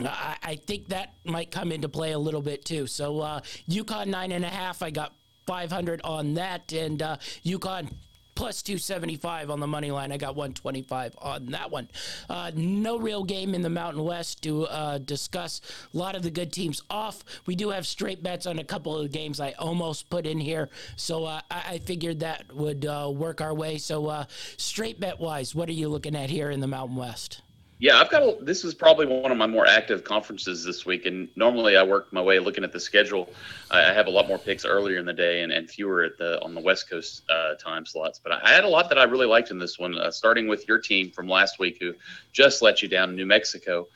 [0.00, 2.86] I, I, think that might come into play a little bit too.
[2.86, 4.82] So, uh, UConn nine and a half.
[4.82, 5.12] I got
[5.46, 7.90] 500 on that, and uh, UConn
[8.34, 10.12] plus 275 on the money line.
[10.12, 11.88] I got 125 on that one.
[12.28, 15.60] Uh, no real game in the Mountain West to uh, discuss.
[15.92, 17.24] A lot of the good teams off.
[17.46, 20.68] We do have straight bets on a couple of games I almost put in here,
[20.96, 23.78] so uh, I-, I, figured that would uh, work our way.
[23.78, 24.24] So, uh,
[24.56, 27.42] straight bet wise, what are you looking at here in the Mountain West?
[27.78, 28.22] Yeah, I've got.
[28.22, 31.82] A, this is probably one of my more active conferences this week, and normally I
[31.82, 33.28] work my way looking at the schedule.
[33.70, 36.40] I, have a lot more picks earlier in the day and, and fewer at the
[36.40, 38.20] on the West Coast uh, time slots.
[38.22, 39.98] But I, had a lot that I really liked in this one.
[39.98, 41.94] Uh, starting with your team from last week, who
[42.32, 43.88] just let you down, New Mexico.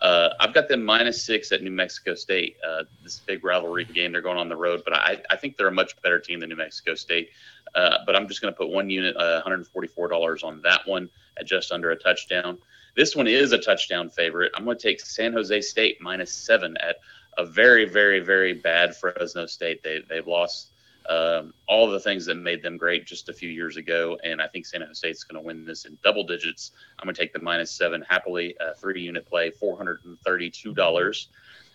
[0.00, 2.56] Uh, I've got them minus six at New Mexico State.
[2.66, 5.68] Uh, this big rivalry game, they're going on the road, but I, I think they're
[5.68, 7.30] a much better team than New Mexico State.
[7.74, 11.08] Uh, but I'm just going to put one unit, $144 uh, on that one
[11.38, 12.58] at just under a touchdown.
[12.96, 14.52] This one is a touchdown favorite.
[14.54, 16.96] I'm going to take San Jose State minus seven at
[17.38, 19.82] a very, very, very bad Fresno State.
[19.82, 20.70] They they've lost
[21.08, 24.48] um, all the things that made them great just a few years ago, and I
[24.48, 26.72] think San Jose State's going to win this in double digits.
[26.98, 28.56] I'm going to take the minus seven happily.
[28.78, 31.28] Three unit play, four hundred and thirty-two dollars.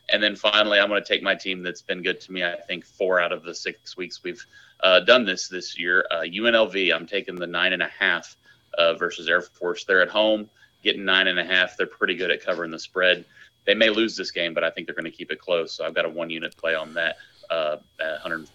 [0.09, 2.43] And then finally, I'm going to take my team that's been good to me.
[2.43, 4.45] I think four out of the six weeks we've
[4.81, 6.05] uh, done this this year.
[6.11, 8.37] Uh, UNLV, I'm taking the nine and a half
[8.77, 9.83] uh, versus Air Force.
[9.83, 10.49] They're at home
[10.85, 11.75] getting nine and a half.
[11.75, 13.25] They're pretty good at covering the spread.
[13.65, 15.73] They may lose this game, but I think they're going to keep it close.
[15.73, 17.17] So I've got a one unit play on that
[17.49, 18.47] uh, at $144.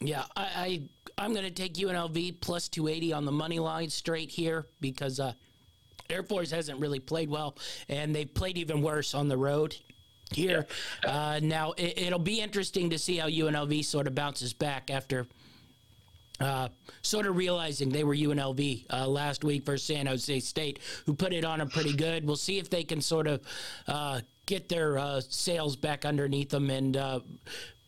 [0.00, 0.82] Yeah, I,
[1.16, 5.20] I am going to take UNLV plus 280 on the money line straight here because
[5.20, 5.32] uh,
[6.08, 7.56] Air Force hasn't really played well,
[7.88, 9.76] and they've played even worse on the road
[10.32, 10.66] here.
[11.04, 15.26] Uh, now it, will be interesting to see how UNLV sort of bounces back after
[16.40, 16.68] uh,
[17.02, 21.32] sort of realizing they were UNLV uh, last week versus San Jose State, who put
[21.32, 22.24] it on them pretty good.
[22.24, 23.40] We'll see if they can sort of
[23.86, 27.20] uh, get their uh, sails back underneath them and uh,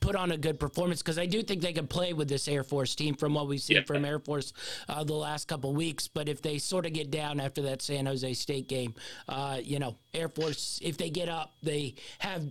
[0.00, 2.64] put on a good performance because I do think they can play with this Air
[2.64, 3.84] Force team from what we've seen yeah.
[3.84, 4.52] from Air Force
[4.88, 6.08] uh, the last couple weeks.
[6.08, 8.94] But if they sort of get down after that San Jose State game,
[9.28, 12.42] uh, you know, Air Force, if they get up, they have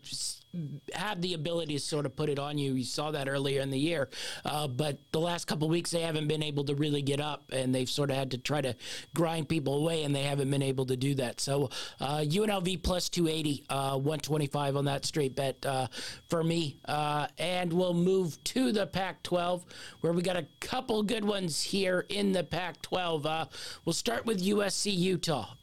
[0.93, 2.73] have the ability to sort of put it on you.
[2.73, 4.09] You saw that earlier in the year,
[4.45, 7.73] uh, but the last couple weeks they haven't been able to really get up, and
[7.73, 8.75] they've sort of had to try to
[9.13, 11.39] grind people away, and they haven't been able to do that.
[11.39, 11.69] So
[11.99, 15.87] uh, UNLV plus 280, uh, 125 on that straight bet uh,
[16.29, 19.63] for me, uh, and we'll move to the Pac-12
[20.01, 23.25] where we got a couple good ones here in the Pac-12.
[23.25, 23.45] Uh,
[23.85, 25.53] we'll start with USC Utah.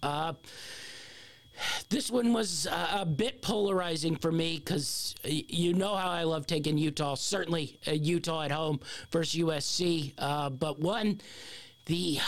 [1.89, 6.79] This one was a bit polarizing for me because you know how I love taking
[6.79, 7.15] Utah.
[7.15, 8.81] Certainly, uh, Utah at home
[9.11, 10.13] versus USC.
[10.19, 11.21] Uh, but one,
[11.87, 12.19] the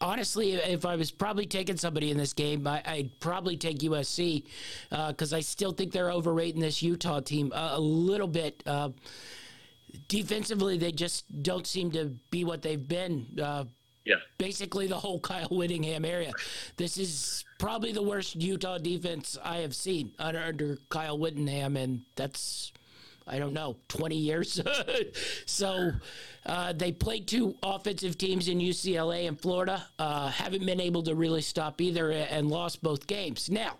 [0.00, 4.44] honestly, if I was probably taking somebody in this game, I, would probably take USC
[4.90, 8.62] because uh, I still think they're overrating this Utah team a, a little bit.
[8.66, 8.90] Uh,
[10.08, 13.26] defensively, they just don't seem to be what they've been.
[13.42, 13.64] Uh,
[14.04, 14.16] yeah.
[14.38, 16.32] Basically, the whole Kyle Whittingham area.
[16.76, 22.02] This is probably the worst Utah defense I have seen under, under Kyle Whittingham, and
[22.16, 22.72] that's
[23.26, 24.60] I don't know, 20 years.
[25.46, 25.92] so
[26.44, 29.86] uh, they played two offensive teams in UCLA and Florida.
[29.98, 33.48] Uh, haven't been able to really stop either and lost both games.
[33.48, 33.76] Now,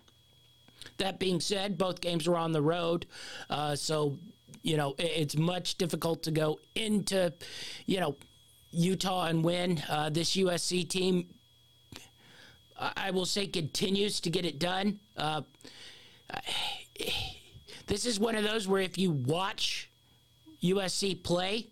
[0.96, 3.06] that being said, both games were on the road.
[3.50, 4.18] Uh, so,
[4.62, 7.32] you know, it's much difficult to go into,
[7.84, 8.16] you know,
[8.74, 9.82] Utah and win.
[9.88, 11.28] Uh, this USC team,
[12.78, 14.98] I will say, continues to get it done.
[15.16, 15.42] Uh,
[17.86, 19.88] this is one of those where if you watch
[20.62, 21.68] USC play,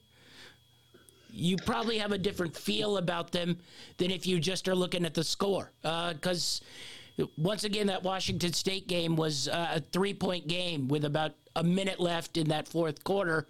[1.33, 3.59] you probably have a different feel about them
[3.97, 5.73] than if you just are looking at the score.
[5.83, 6.61] Because
[7.19, 11.33] uh, once again, that Washington State game was uh, a three point game with about
[11.57, 13.47] a minute left in that fourth quarter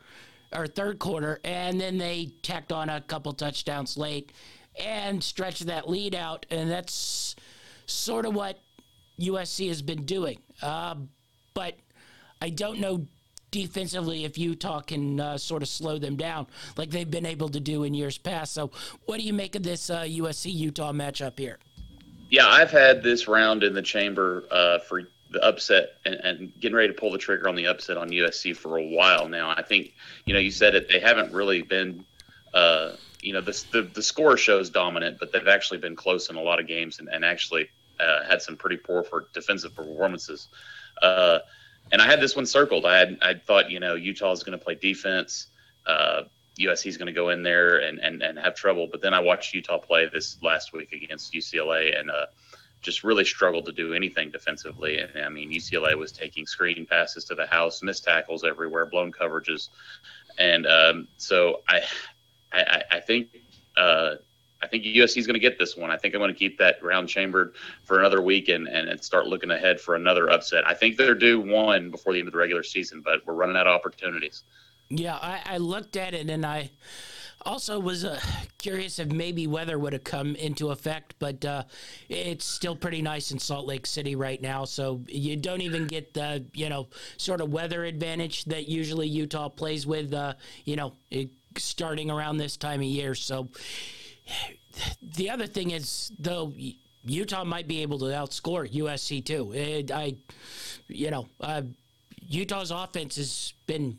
[0.54, 4.32] or third quarter, and then they tacked on a couple touchdowns late
[4.82, 6.46] and stretched that lead out.
[6.50, 7.36] And that's
[7.86, 8.58] sort of what
[9.20, 10.38] USC has been doing.
[10.62, 10.96] Uh,
[11.54, 11.74] but
[12.40, 13.06] I don't know
[13.50, 16.46] defensively if Utah can uh, sort of slow them down
[16.76, 18.54] like they've been able to do in years past.
[18.54, 18.70] So,
[19.04, 21.58] what do you make of this uh, USC Utah matchup here?
[22.30, 25.02] Yeah, I've had this round in the chamber uh, for
[25.32, 28.56] the upset and, and, getting ready to pull the trigger on the upset on USC
[28.56, 29.50] for a while now.
[29.50, 29.94] I think,
[30.26, 32.04] you know, you said it, they haven't really been,
[32.54, 36.36] uh, you know, the, the, the score shows dominant, but they've actually been close in
[36.36, 37.68] a lot of games and, and actually
[37.98, 40.48] uh, had some pretty poor for defensive performances.
[41.00, 41.38] Uh,
[41.90, 42.86] and I had this one circled.
[42.86, 45.48] I had I thought you know Utah is going to play defense.
[45.86, 46.22] Uh,
[46.58, 48.88] USC is going to go in there and, and and have trouble.
[48.90, 52.26] But then I watched Utah play this last week against UCLA and uh,
[52.82, 54.98] just really struggled to do anything defensively.
[54.98, 59.12] And I mean UCLA was taking screen passes to the house, missed tackles everywhere, blown
[59.12, 59.68] coverages,
[60.38, 61.82] and um, so I
[62.52, 63.28] I, I think.
[63.76, 64.16] Uh,
[64.62, 65.90] I think USC is going to get this one.
[65.90, 69.02] I think I'm going to keep that round chambered for another week and, and, and,
[69.02, 70.64] start looking ahead for another upset.
[70.64, 73.56] I think they're due one before the end of the regular season, but we're running
[73.56, 74.44] out of opportunities.
[74.88, 76.70] Yeah, I, I looked at it and I
[77.44, 78.20] also was uh,
[78.58, 81.64] curious if maybe weather would have come into effect, but uh,
[82.08, 84.64] it's still pretty nice in Salt Lake City right now.
[84.64, 89.48] So you don't even get the, you know, sort of weather advantage that usually Utah
[89.48, 90.34] plays with, uh,
[90.64, 90.92] you know,
[91.56, 93.14] starting around this time of year.
[93.14, 93.48] So
[95.02, 96.52] the other thing is, though,
[97.04, 99.52] Utah might be able to outscore USC too.
[99.52, 100.14] It, I,
[100.88, 101.62] you know, uh,
[102.28, 103.98] Utah's offense has been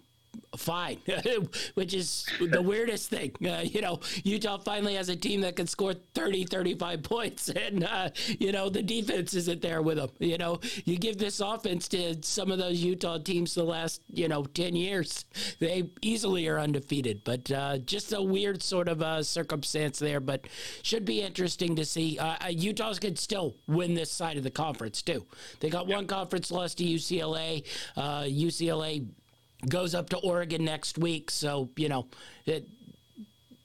[0.57, 0.97] fine,
[1.73, 3.31] which is the weirdest thing.
[3.45, 7.83] Uh, you know, Utah finally has a team that can score 30, 35 points, and,
[7.83, 8.09] uh,
[8.39, 10.09] you know, the defense isn't there with them.
[10.19, 14.27] You know, you give this offense to some of those Utah teams the last, you
[14.27, 15.25] know, 10 years,
[15.59, 17.23] they easily are undefeated.
[17.23, 20.47] But uh, just a weird sort of uh, circumstance there, but
[20.81, 22.19] should be interesting to see.
[22.19, 25.25] Uh, uh, Utah's could still win this side of the conference, too.
[25.59, 27.63] They got one conference loss to UCLA.
[27.97, 29.05] UCLA
[29.69, 31.31] goes up to Oregon next week.
[31.31, 32.07] So, you know,
[32.45, 32.67] it,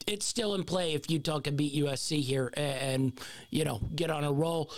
[0.07, 3.19] it's still in play if Utah can beat USC here and,
[3.49, 4.71] you know, get on a roll.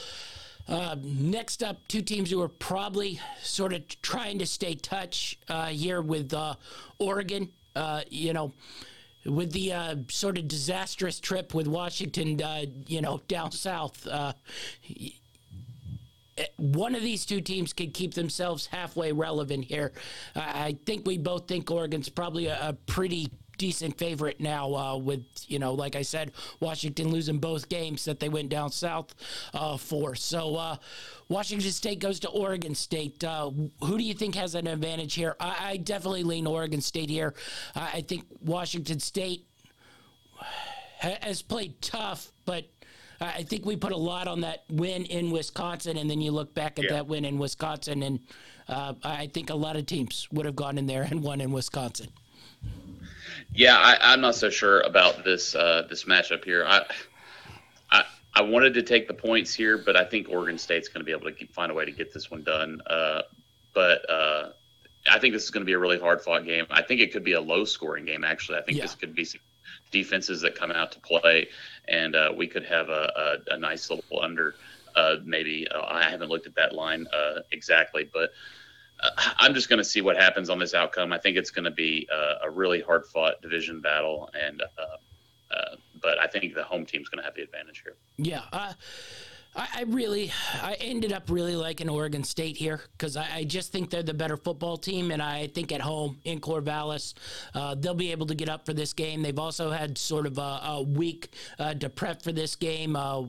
[0.67, 5.67] Uh, next up, two teams who are probably sort of trying to stay touch uh,
[5.67, 6.55] here with uh,
[6.99, 7.49] Oregon.
[7.75, 8.51] Uh, you know,
[9.25, 14.05] with the uh, sort of disastrous trip with Washington, uh, you know, down south
[16.57, 19.91] one of these two teams could keep themselves halfway relevant here.
[20.35, 25.21] I think we both think Oregon's probably a, a pretty decent favorite now uh, with
[25.47, 29.13] you know like i said washington losing both games that they went down south
[29.53, 30.15] uh, for.
[30.15, 30.77] So uh,
[31.29, 33.23] washington state goes to oregon state.
[33.23, 35.35] Uh, who do you think has an advantage here?
[35.39, 37.35] I, I definitely lean oregon state here.
[37.75, 39.45] I think washington state
[40.97, 42.65] has played tough but
[43.21, 46.53] I think we put a lot on that win in Wisconsin, and then you look
[46.55, 46.93] back at yeah.
[46.93, 48.19] that win in Wisconsin, and
[48.67, 51.51] uh, I think a lot of teams would have gone in there and won in
[51.51, 52.09] Wisconsin.
[53.53, 56.65] Yeah, I, am not so sure about this uh, this matchup here.
[56.65, 56.85] I,
[57.91, 58.03] I
[58.33, 61.11] I wanted to take the points here, but I think Oregon State's going to be
[61.11, 62.81] able to keep, find a way to get this one done.
[62.87, 63.21] Uh,
[63.73, 64.49] but uh,
[65.09, 66.65] I think this is going to be a really hard fought game.
[66.69, 68.23] I think it could be a low scoring game.
[68.23, 68.83] Actually, I think yeah.
[68.85, 69.25] this could be
[69.91, 71.47] defenses that come out to play,
[71.87, 74.55] and uh, we could have a, a, a nice little under.
[74.95, 78.31] Uh, maybe uh, I haven't looked at that line uh, exactly, but
[79.01, 81.13] uh, I'm just going to see what happens on this outcome.
[81.13, 82.07] I think it's going to be
[82.43, 84.63] a really hard fought division battle, and
[86.01, 87.95] but I think the home team's going to have the advantage here.
[88.17, 88.73] Yeah.
[89.55, 90.31] I, I really,
[90.61, 94.13] I ended up really liking Oregon State here because I, I, just think they're the
[94.13, 97.13] better football team, and I think at home in Corvallis,
[97.53, 99.21] uh, they'll be able to get up for this game.
[99.21, 102.95] They've also had sort of a, a week uh, to prep for this game.
[102.95, 103.23] Uh,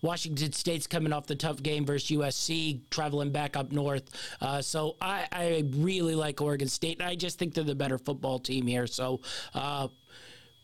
[0.00, 4.08] Washington State's coming off the tough game versus USC, traveling back up north.
[4.40, 7.98] Uh, so I, I, really like Oregon State, and I just think they're the better
[7.98, 8.86] football team here.
[8.86, 9.20] So
[9.54, 9.88] uh,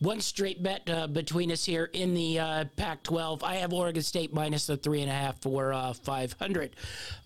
[0.02, 3.44] one straight bet uh, between us here in the uh, Pac 12.
[3.44, 6.74] I have Oregon State minus the three and a half for uh, 500.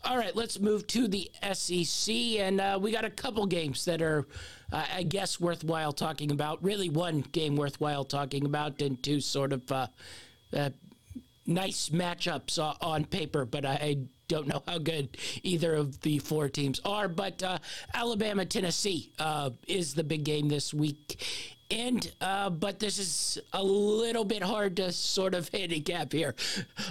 [0.05, 2.15] All right, let's move to the SEC.
[2.15, 4.27] And uh, we got a couple games that are,
[4.73, 6.63] uh, I guess, worthwhile talking about.
[6.63, 9.87] Really, one game worthwhile talking about, and two sort of uh,
[11.47, 13.99] nice matchups on paper, but I
[14.29, 17.09] don't know how good either of the four teams are.
[17.09, 17.43] But
[17.95, 19.13] Alabama, Tennessee
[19.67, 21.23] is the big game this week
[21.71, 26.35] and uh, but this is a little bit hard to sort of handicap here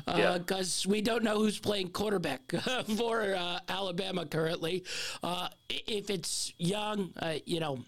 [0.05, 0.91] because uh, yeah.
[0.91, 2.51] we don't know who's playing quarterback
[2.97, 4.83] for uh, Alabama currently.
[5.23, 7.79] Uh, if it's young, uh, you know.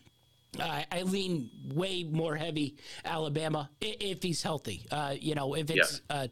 [0.59, 4.87] I, I lean way more heavy Alabama if he's healthy.
[4.89, 6.27] Uh, you know, if it's yeah.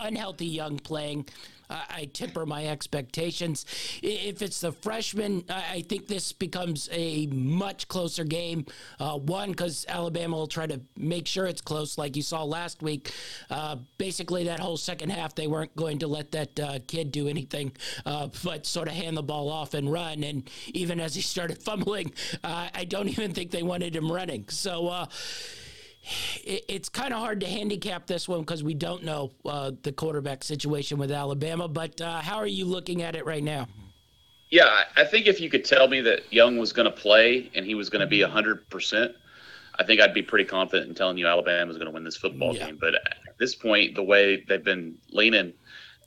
[0.00, 1.26] Uh, unhealthy young playing,
[1.70, 3.64] I temper my expectations.
[4.02, 8.66] If it's the freshman, I think this becomes a much closer game.
[8.98, 12.82] Uh, one, because Alabama will try to make sure it's close, like you saw last
[12.82, 13.12] week.
[13.50, 17.28] Uh, basically, that whole second half, they weren't going to let that uh, kid do
[17.28, 17.72] anything
[18.04, 20.24] uh, but sort of hand the ball off and run.
[20.24, 24.48] And even as he started fumbling, uh, I don't even think they wanted him running.
[24.48, 25.06] So, uh,
[26.02, 30.42] it's kind of hard to handicap this one because we don't know uh, the quarterback
[30.42, 31.68] situation with Alabama.
[31.68, 33.68] But uh, how are you looking at it right now?
[34.50, 37.64] Yeah, I think if you could tell me that Young was going to play and
[37.64, 39.14] he was going to be 100%,
[39.78, 42.16] I think I'd be pretty confident in telling you Alabama was going to win this
[42.16, 42.66] football yeah.
[42.66, 42.78] game.
[42.80, 45.52] But at this point, the way they've been leaning,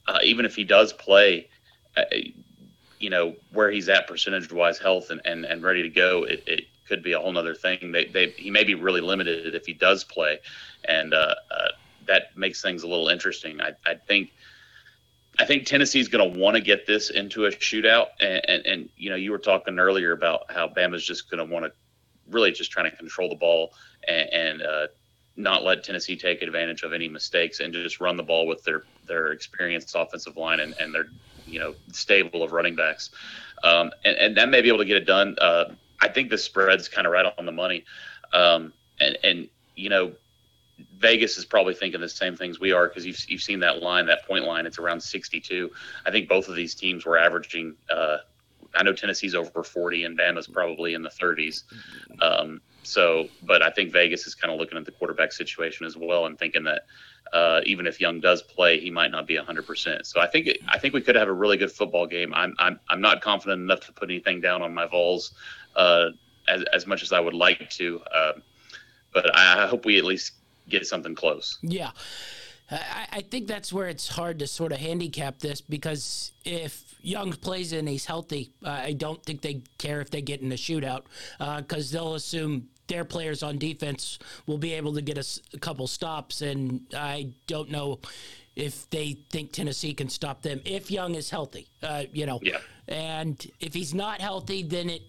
[0.07, 1.49] uh, even if he does play,
[1.95, 2.03] uh,
[2.99, 6.43] you know, where he's at percentage wise, health and, and, and ready to go, it,
[6.45, 7.91] it could be a whole other thing.
[7.91, 10.39] They, they, he may be really limited if he does play,
[10.87, 11.69] and uh, uh,
[12.05, 13.59] that makes things a little interesting.
[13.61, 14.31] I, I think.
[15.39, 18.89] I think Tennessee's going to want to get this into a shootout, and, and, and,
[18.95, 21.71] you know you were talking earlier about how Bama's just going to want to
[22.29, 23.73] really just trying to control the ball
[24.07, 24.87] and, and uh,
[25.35, 28.83] not let Tennessee take advantage of any mistakes and just run the ball with their
[29.07, 31.07] their experienced offensive line and, and their
[31.47, 33.09] you know stable of running backs,
[33.63, 35.35] um, and, and that may be able to get it done.
[35.41, 35.73] Uh,
[36.03, 37.85] I think the spread's kind of right on the money.
[38.33, 40.11] Um, and, and, you know,
[40.97, 44.05] Vegas is probably thinking the same things we are because you've, you've seen that line,
[44.07, 44.65] that point line.
[44.65, 45.71] It's around 62.
[46.05, 47.75] I think both of these teams were averaging.
[47.89, 48.17] Uh,
[48.75, 51.63] I know Tennessee's over 40 and Bama's probably in the 30s.
[52.21, 55.95] Um, so, but I think Vegas is kind of looking at the quarterback situation as
[55.95, 56.85] well and thinking that
[57.31, 60.05] uh, even if Young does play, he might not be 100%.
[60.05, 62.33] So I think I think we could have a really good football game.
[62.33, 65.33] I'm I'm I'm not confident enough to put anything down on my Vols
[65.75, 66.09] uh,
[66.47, 68.01] as, as much as I would like to.
[68.13, 68.33] Uh,
[69.13, 70.33] but I hope we at least
[70.69, 71.57] get something close.
[71.61, 71.91] Yeah.
[72.71, 77.33] I, I think that's where it's hard to sort of handicap this because if Young
[77.33, 81.03] plays and he's healthy, I don't think they care if they get in a shootout
[81.37, 85.59] because uh, they'll assume their players on defense will be able to get a, a
[85.59, 86.41] couple stops.
[86.41, 87.99] And I don't know
[88.55, 91.67] if they think Tennessee can stop them if Young is healthy.
[91.81, 92.59] Uh, you know, yeah.
[92.87, 95.03] And if he's not healthy, then it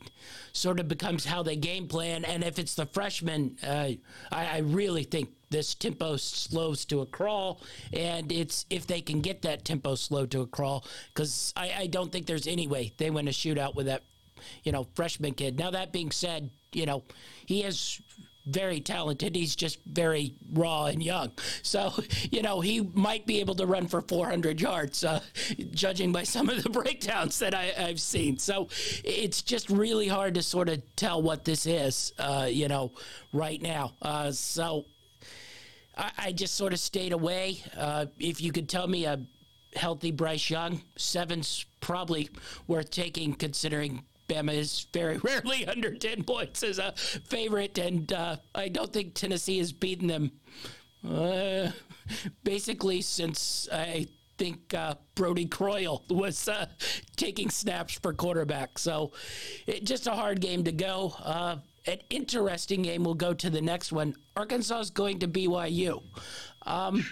[0.52, 2.24] sort of becomes how they game plan.
[2.24, 3.90] And if it's the freshman, uh,
[4.30, 7.60] I, I, really think this tempo slows to a crawl.
[7.92, 11.86] And it's if they can get that tempo slow to a crawl, because I, I
[11.88, 14.02] don't think there's any way they win a shootout with that,
[14.62, 15.58] you know, freshman kid.
[15.58, 17.02] Now that being said, you know,
[17.46, 18.00] he has
[18.46, 19.34] very talented.
[19.34, 21.32] He's just very raw and young.
[21.62, 21.92] So,
[22.30, 25.20] you know, he might be able to run for 400 yards, uh,
[25.72, 28.38] judging by some of the breakdowns that I, have seen.
[28.38, 28.68] So
[29.04, 32.92] it's just really hard to sort of tell what this is, uh, you know,
[33.32, 33.94] right now.
[34.02, 34.84] Uh, so
[35.96, 37.62] I, I, just sort of stayed away.
[37.76, 39.20] Uh, if you could tell me a
[39.74, 42.28] healthy Bryce Young, seven's probably
[42.66, 48.36] worth taking considering Bama is very rarely under 10 points as a favorite, and uh,
[48.54, 50.32] I don't think Tennessee has beaten them
[51.08, 51.70] uh,
[52.42, 54.08] basically since I
[54.38, 56.66] think uh, Brodie Croyle was uh,
[57.16, 58.78] taking snaps for quarterback.
[58.78, 59.12] So
[59.66, 61.14] it, just a hard game to go.
[61.22, 61.56] Uh,
[61.86, 63.04] an interesting game.
[63.04, 64.14] We'll go to the next one.
[64.36, 66.02] Arkansas is going to BYU.
[66.62, 67.04] Um,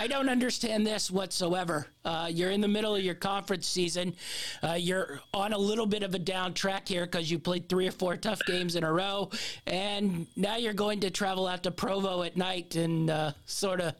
[0.00, 1.86] I don't understand this whatsoever.
[2.06, 4.16] Uh, you're in the middle of your conference season.
[4.62, 7.86] Uh, you're on a little bit of a down track here because you played three
[7.86, 9.28] or four tough games in a row,
[9.66, 13.94] and now you're going to travel out to Provo at night and uh, sort of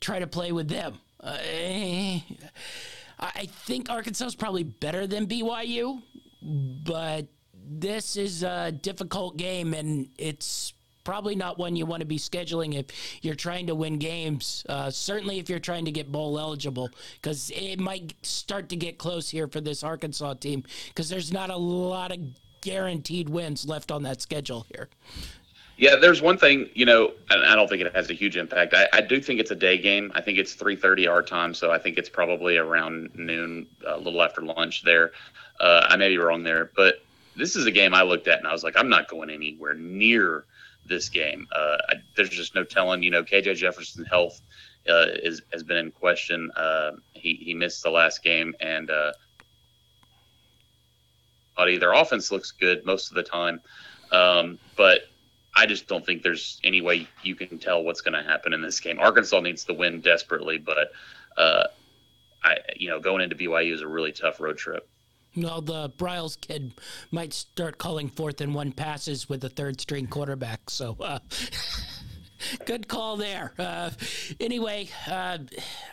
[0.00, 0.98] try to play with them.
[1.20, 1.38] Uh,
[3.20, 6.02] I think Arkansas is probably better than BYU,
[6.42, 12.18] but this is a difficult game, and it's probably not one you want to be
[12.18, 12.86] scheduling if
[13.22, 14.64] you're trying to win games.
[14.68, 16.90] Uh, certainly, if you're trying to get bowl eligible,
[17.20, 21.50] because it might start to get close here for this Arkansas team, because there's not
[21.50, 22.18] a lot of
[22.60, 24.88] guaranteed wins left on that schedule here.
[25.76, 28.74] Yeah, there's one thing, you know, I don't think it has a huge impact.
[28.74, 30.12] I, I do think it's a day game.
[30.14, 34.22] I think it's 3:30 our time, so I think it's probably around noon, a little
[34.22, 35.12] after lunch there.
[35.58, 37.02] Uh, I may be wrong there, but
[37.36, 39.74] this is a game I looked at and I was like, I'm not going anywhere
[39.74, 40.44] near
[40.86, 41.46] this game.
[41.54, 43.02] Uh, I, there's just no telling.
[43.02, 44.40] You know, KJ Jefferson's health
[44.88, 46.50] uh, is has been in question.
[46.56, 49.12] Uh, he he missed the last game, and uh,
[51.56, 53.60] their offense looks good most of the time,
[54.10, 55.02] um, but
[55.54, 58.62] I just don't think there's any way you can tell what's going to happen in
[58.62, 58.98] this game.
[58.98, 60.92] Arkansas needs to win desperately, but
[61.36, 61.64] uh,
[62.42, 64.88] I you know going into BYU is a really tough road trip.
[65.36, 66.74] Well, the Briles kid
[67.10, 70.68] might start calling fourth and one passes with a third string quarterback.
[70.68, 71.20] So, uh,
[72.66, 73.52] good call there.
[73.58, 73.90] Uh,
[74.40, 75.38] anyway, uh,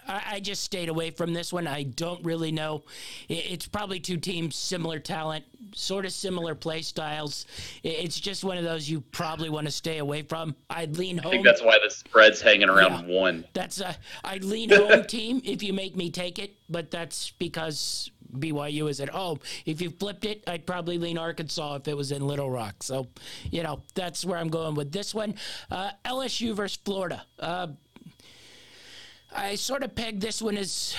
[0.07, 1.67] I, I, just stayed away from this one.
[1.67, 2.83] I don't really know.
[3.27, 7.45] It's probably two teams, similar talent, sort of similar play styles.
[7.83, 10.55] It's just one of those you probably want to stay away from.
[10.69, 11.27] I'd lean home.
[11.27, 13.45] I think that's why the spread's hanging around yeah, one.
[13.53, 18.11] That's a, I'd lean home team if you make me take it, but that's because
[18.37, 19.39] BYU is at home.
[19.65, 22.83] If you flipped it, I'd probably lean Arkansas if it was in Little Rock.
[22.83, 23.07] So,
[23.49, 25.35] you know, that's where I'm going with this one.
[25.71, 27.25] Uh, LSU versus Florida.
[27.39, 27.67] Uh,
[29.35, 30.95] I sort of pegged this one as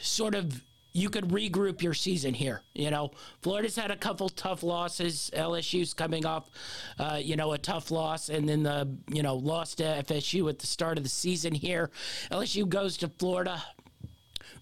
[0.00, 0.62] sort of
[0.92, 2.62] you could regroup your season here.
[2.74, 3.12] You know,
[3.42, 5.30] Florida's had a couple tough losses.
[5.34, 6.50] LSU's coming off,
[6.98, 10.58] uh, you know, a tough loss, and then the you know lost to FSU at
[10.58, 11.90] the start of the season here.
[12.30, 13.62] LSU goes to Florida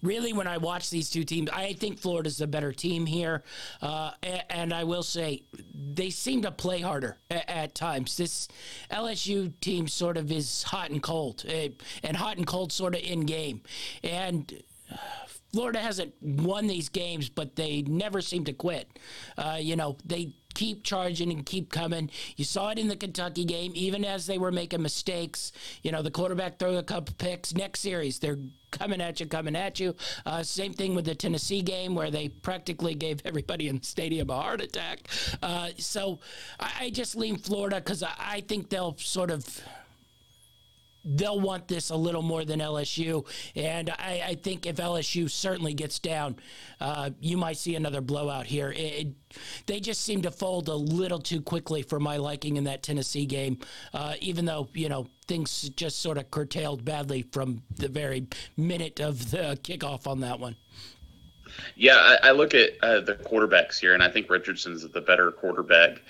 [0.01, 3.43] really, when I watch these two teams, I think Florida's the better team here.
[3.81, 4.11] Uh,
[4.49, 8.17] and I will say, they seem to play harder at, at, times.
[8.17, 8.47] This
[8.91, 11.69] LSU team sort of is hot and cold, uh,
[12.03, 13.61] and hot and cold sort of in game.
[14.03, 14.63] And
[15.53, 18.99] Florida hasn't won these games, but they never seem to quit.
[19.37, 22.09] Uh, you know, they keep charging and keep coming.
[22.35, 25.51] You saw it in the Kentucky game, even as they were making mistakes.
[25.83, 27.53] You know, the quarterback threw a couple picks.
[27.53, 28.39] Next series, they're
[28.71, 29.95] coming at you, coming at you.
[30.25, 34.31] Uh, same thing with the Tennessee game where they practically gave everybody in the stadium
[34.31, 35.07] a heart attack.
[35.43, 36.19] Uh, so
[36.59, 39.61] I, I, just lean Florida because I, I think they'll sort of
[41.07, 43.25] they'll want this a little more than LSU.
[43.55, 46.37] And I, I think if LSU certainly gets down,
[46.79, 48.71] uh, you might see another blowout here.
[48.71, 49.07] It, it,
[49.65, 53.25] they just seem to fold a little too quickly for my liking in that Tennessee
[53.25, 53.59] game,
[53.93, 58.99] uh, even though, you know, things just sort of curtailed badly from the very minute
[58.99, 60.55] of the kickoff on that one.
[61.75, 65.31] Yeah, I, I look at uh, the quarterbacks here, and I think Richardson's the better
[65.31, 66.01] quarterback.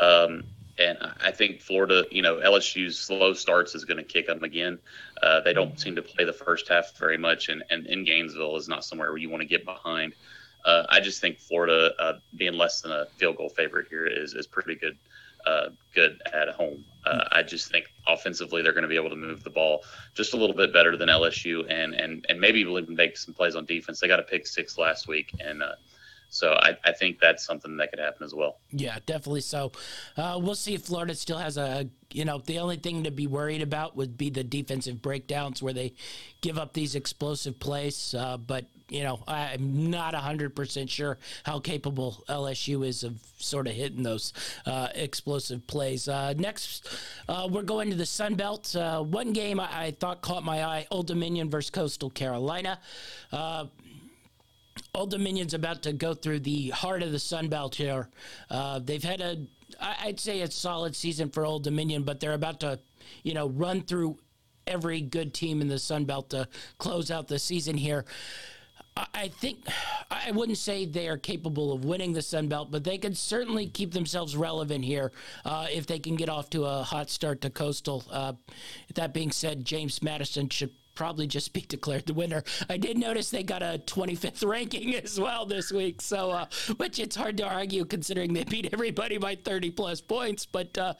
[0.00, 0.44] Um,
[0.78, 4.78] and I think Florida, you know, LSU's slow starts is going to kick them again.
[5.22, 8.56] Uh, they don't seem to play the first half very much, and, and in Gainesville
[8.56, 10.14] is not somewhere where you want to get behind.
[10.64, 14.34] Uh, I just think Florida uh, being less than a field goal favorite here is
[14.34, 14.98] is pretty good.
[15.46, 16.84] Uh, good at home.
[17.04, 20.34] Uh, I just think offensively they're going to be able to move the ball just
[20.34, 23.64] a little bit better than LSU, and and and maybe even make some plays on
[23.64, 24.00] defense.
[24.00, 25.76] They got a pick six last week, and uh,
[26.28, 28.58] so I, I think that's something that could happen as well.
[28.70, 29.72] Yeah, definitely so.
[30.16, 33.26] Uh, we'll see if Florida still has a, you know, the only thing to be
[33.26, 35.94] worried about would be the defensive breakdowns where they
[36.40, 38.14] give up these explosive plays.
[38.14, 43.74] Uh, but, you know, I'm not 100% sure how capable LSU is of sort of
[43.74, 44.32] hitting those
[44.66, 46.08] uh, explosive plays.
[46.08, 46.88] Uh, next,
[47.28, 48.74] uh, we're going to the Sun Belt.
[48.74, 52.78] Uh, one game I, I, thought caught my eye Old Dominion versus Coastal Carolina.
[54.94, 58.08] Old Dominion's about to go through the heart of the Sun Belt here.
[58.50, 59.38] Uh, they've had a,
[59.80, 62.78] I'd say, a solid season for Old Dominion, but they're about to,
[63.22, 64.18] you know, run through
[64.66, 66.48] every good team in the Sun Belt to
[66.78, 68.04] close out the season here.
[69.12, 69.58] I think
[70.10, 73.66] I wouldn't say they are capable of winning the Sun Belt, but they could certainly
[73.66, 75.12] keep themselves relevant here
[75.44, 78.04] uh, if they can get off to a hot start to Coastal.
[78.10, 78.32] Uh,
[78.94, 82.42] that being said, James Madison should probably just be declared the winner.
[82.68, 86.46] I did notice they got a 25th ranking as well this week, so uh,
[86.78, 90.46] which it's hard to argue considering they beat everybody by 30 plus points.
[90.46, 90.94] But uh,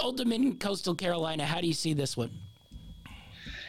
[0.00, 2.30] Old Dominion, Coastal Carolina, how do you see this one?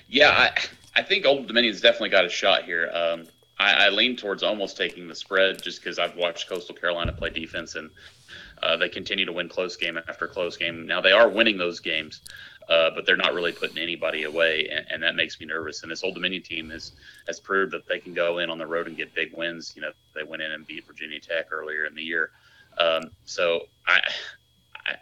[0.07, 2.89] Yeah, I, I think Old Dominion's definitely got a shot here.
[2.93, 3.25] Um,
[3.59, 7.29] I, I lean towards almost taking the spread just because I've watched Coastal Carolina play
[7.29, 7.89] defense and
[8.63, 10.85] uh, they continue to win close game after close game.
[10.85, 12.21] Now they are winning those games,
[12.69, 15.81] uh, but they're not really putting anybody away, and, and, that makes me nervous.
[15.81, 16.91] And this Old Dominion team has
[17.27, 19.73] has proved that they can go in on the road and get big wins.
[19.75, 22.29] You know, they went in and beat Virginia Tech earlier in the year.
[22.77, 24.01] Um, so I.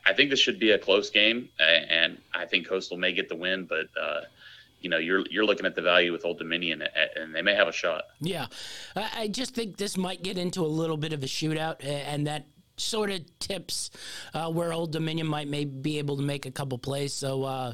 [0.05, 3.37] I think this should be a close game, and I think Coastal may get the
[3.37, 4.21] win, but uh,
[4.81, 6.83] you know you're you're looking at the value with Old Dominion,
[7.15, 8.03] and they may have a shot.
[8.19, 8.47] Yeah,
[8.95, 12.47] I just think this might get into a little bit of a shootout, and that
[12.77, 13.91] sort of tips
[14.33, 17.13] uh, where Old Dominion might may be able to make a couple plays.
[17.13, 17.73] So uh,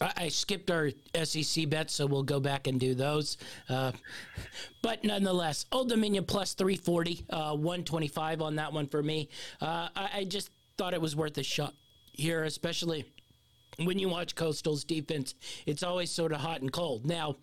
[0.00, 0.90] I, I, skipped our
[1.22, 3.38] SEC bets, so we'll go back and do those.
[3.68, 3.92] Uh,
[4.82, 9.28] but nonetheless, Old Dominion plus 340, uh, 125 on that one for me.
[9.60, 11.74] Uh, I, I just thought it was worth a shot
[12.12, 13.04] here, especially
[13.78, 15.34] when you watch Coastal's defense,
[15.66, 17.06] it's always sort of hot and cold.
[17.06, 17.36] Now,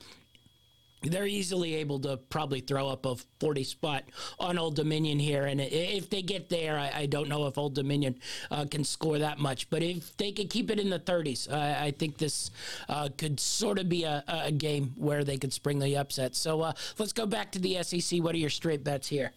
[1.04, 4.04] they're easily able to probably throw up a 40 spot
[4.40, 5.46] on Old Dominion here.
[5.46, 8.20] And if they get there, I, I don't know if Old Dominion
[8.52, 9.70] uh, can score that much.
[9.70, 12.52] But if they could keep it in the 30s, I, I think this
[12.88, 16.36] uh, could sort of be a, a, game where they could spring the upset.
[16.36, 18.22] So uh, let's go back to the SEC.
[18.22, 19.32] What are your straight bets here?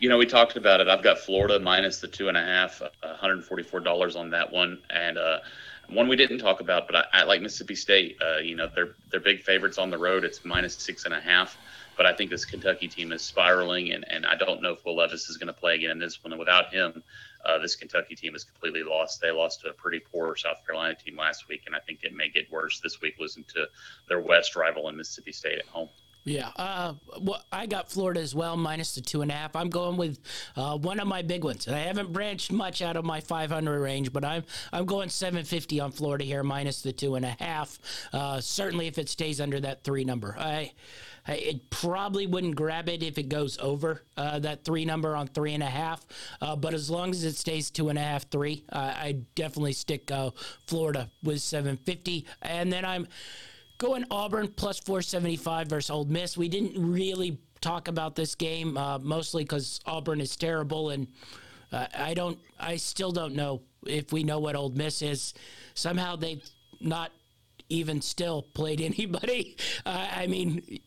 [0.00, 0.88] you know, we talked about it.
[0.88, 4.82] I've got Florida minus the two and a half, $144 on that one.
[4.90, 5.38] And uh,
[5.88, 8.18] one we didn't talk about, but I, I like Mississippi State.
[8.22, 10.24] Uh, you know, they're they're big favorites on the road.
[10.24, 11.56] It's minus six and a half.
[11.96, 14.96] But I think this Kentucky team is spiraling, and, and I don't know if Will
[14.96, 16.36] Levis is going to play again in this one.
[16.36, 17.04] Without him,
[17.44, 19.20] uh, this Kentucky team is completely lost.
[19.20, 22.12] They lost to a pretty poor South Carolina team last week, and I think it
[22.12, 23.66] may get worse this week losing to
[24.08, 25.88] their West rival in Mississippi State at home.
[26.24, 29.54] Yeah, uh, well, I got Florida as well, minus the two and a half.
[29.54, 30.18] I'm going with
[30.56, 31.68] uh, one of my big ones.
[31.68, 35.92] I haven't branched much out of my 500 range, but I'm I'm going 750 on
[35.92, 37.78] Florida here, minus the two and a half.
[38.10, 40.72] Uh, certainly, if it stays under that three number, I,
[41.28, 45.26] I it probably wouldn't grab it if it goes over uh, that three number on
[45.26, 46.06] three and a half.
[46.40, 50.10] Uh, but as long as it stays two and a half, three, I definitely stick
[50.10, 50.30] uh,
[50.66, 53.08] Florida with 750, and then I'm
[53.78, 56.36] going Auburn plus 475 versus Ole Miss.
[56.36, 61.08] We didn't really talk about this game, uh, mostly because Auburn is terrible, and
[61.72, 65.34] uh, I don't, I still don't know if we know what Ole Miss is.
[65.74, 66.44] Somehow they've
[66.80, 67.10] not
[67.68, 69.56] even still played anybody.
[69.84, 70.80] Uh, I mean,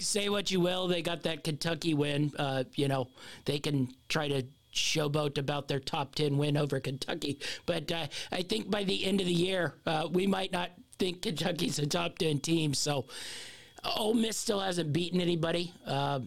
[0.00, 2.32] say what you will, they got that Kentucky win.
[2.38, 3.08] Uh, you know,
[3.44, 7.40] they can try to showboat about their top 10 win over Kentucky.
[7.66, 10.70] But uh, I think by the end of the year, uh, we might not
[11.00, 12.74] think Kentucky's a top 10 team.
[12.74, 13.06] So
[13.96, 15.72] Ole Miss still hasn't beaten anybody.
[15.86, 16.20] Uh,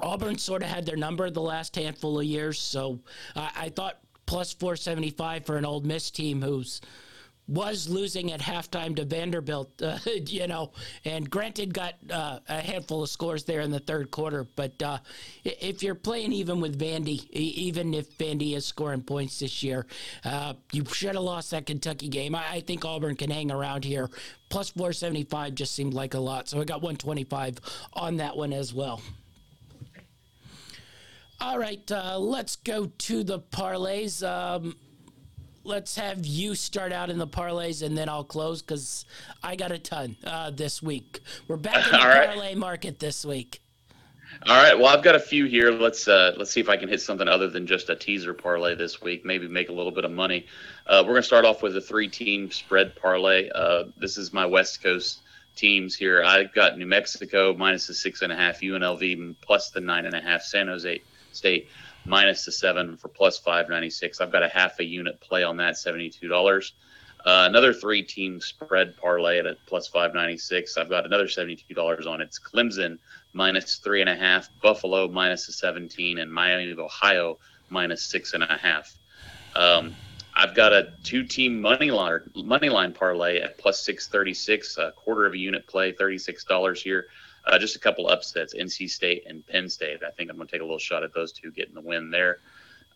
[0.00, 2.58] Auburn sort of had their number the last handful of years.
[2.58, 3.00] So
[3.36, 6.80] I thought plus 475 for an Ole Miss team who's
[7.50, 10.70] was losing at halftime to Vanderbilt, uh, you know,
[11.04, 14.46] and granted got uh, a handful of scores there in the third quarter.
[14.54, 14.98] But uh,
[15.44, 19.86] if you're playing even with Vandy, even if Vandy is scoring points this year,
[20.24, 22.36] uh, you should have lost that Kentucky game.
[22.36, 24.08] I, I, think Auburn can hang around here.
[24.48, 26.48] Plus 475 just seemed like a lot.
[26.48, 27.58] So I got 125
[27.94, 29.02] on that one as well.
[31.40, 34.22] All right, uh, let's go to the parlays.
[34.26, 34.76] Um,
[35.70, 39.04] let's have you start out in the parlays and then I'll close because
[39.40, 41.20] I got a ton uh, this week.
[41.46, 42.26] We're back in the right.
[42.26, 43.62] parlay market this week.
[44.46, 44.76] All right.
[44.76, 45.70] Well, I've got a few here.
[45.70, 48.74] Let's uh, let's see if I can hit something other than just a teaser parlay
[48.74, 49.24] this week.
[49.24, 50.46] Maybe make a little bit of money.
[50.88, 53.48] Uh, we're going to start off with a three-team spread parlay.
[53.54, 55.20] Uh, this is my West Coast
[55.54, 56.24] teams here.
[56.24, 60.16] I've got New Mexico minus the six and a half, UNLV plus the nine and
[60.16, 61.00] a half, San Jose
[61.32, 61.68] State
[62.10, 64.20] minus the seven for plus 596.
[64.20, 66.72] I've got a half a unit play on that, $72.
[67.24, 70.76] Uh, another three team spread parlay at a plus 596.
[70.76, 72.24] I've got another $72 on it.
[72.24, 72.98] It's Clemson
[73.32, 77.38] minus three and a half, Buffalo minus a 17, and Miami of Ohio
[77.68, 78.92] minus six and a half.
[79.54, 79.94] Um,
[80.34, 85.26] I've got a two team money line, money line parlay at plus 636, a quarter
[85.26, 87.06] of a unit play, $36 here.
[87.46, 90.00] Uh, just a couple upsets, NC State and Penn State.
[90.06, 92.10] I think I'm going to take a little shot at those two getting the win
[92.10, 92.38] there.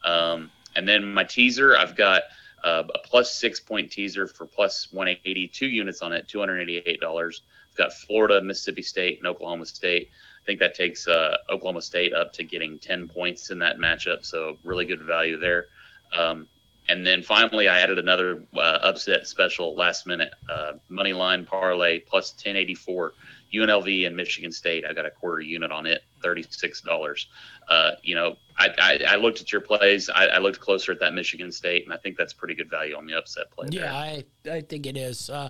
[0.04, 2.22] Um, and then my teaser, I've got
[2.62, 7.40] uh, a plus six point teaser for plus 182 units on it, $288.
[7.74, 10.10] I've got Florida, Mississippi State, and Oklahoma State.
[10.42, 14.24] I think that takes uh, Oklahoma State up to getting 10 points in that matchup,
[14.24, 15.66] so really good value there.
[16.16, 16.46] Um,
[16.88, 22.00] and then finally, I added another uh, upset special last minute uh, money line parlay
[22.00, 23.14] plus 1084
[23.54, 24.84] UNLV and Michigan State.
[24.84, 27.28] I got a quarter unit on it, thirty-six dollars.
[27.68, 30.08] Uh, you know, I, I, I, looked at your plays.
[30.10, 32.96] I, I, looked closer at that Michigan State, and I think that's pretty good value
[32.96, 33.68] on the upset play.
[33.70, 35.28] Yeah, I, I think it is.
[35.30, 35.48] Uh,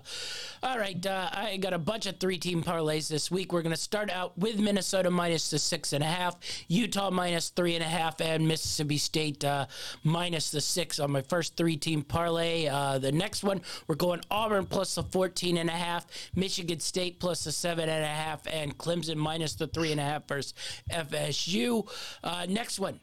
[0.63, 3.53] all right, uh, I got a bunch of three-team parlays this week.
[3.53, 6.35] We're going to start out with Minnesota minus the six and a half,
[6.67, 9.67] Utah minus three and a half, and Mississippi State uh,
[10.03, 12.67] minus the six on my first three-team parlay.
[12.67, 16.05] Uh, the next one, we're going Auburn plus the fourteen and a half,
[16.35, 20.03] Michigan State plus the seven and a half, and Clemson minus the three and a
[20.03, 20.53] half versus
[20.91, 21.87] FSU.
[22.23, 22.99] Uh, next one,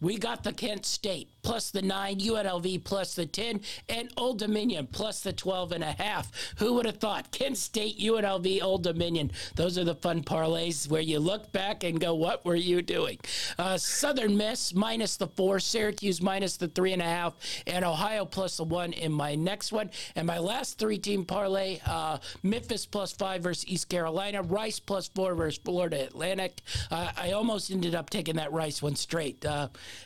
[0.00, 4.86] we got the Kent State plus the 9, UNLV plus the 10, and Old Dominion
[4.86, 6.30] plus the 12 and a half.
[6.58, 7.30] Who would have thought?
[7.32, 9.30] Kent State, UNLV, Old Dominion.
[9.54, 13.18] Those are the fun parlays where you look back and go, what were you doing?
[13.58, 17.34] Uh, Southern Miss minus the 4, Syracuse minus the 3 and a half,
[17.66, 19.90] and Ohio plus the 1 in my next one.
[20.16, 25.08] And my last three team parlay, uh, Memphis plus 5 versus East Carolina, Rice plus
[25.08, 26.60] 4 versus Florida Atlantic.
[26.90, 29.46] Uh, I almost ended up taking that Rice one straight.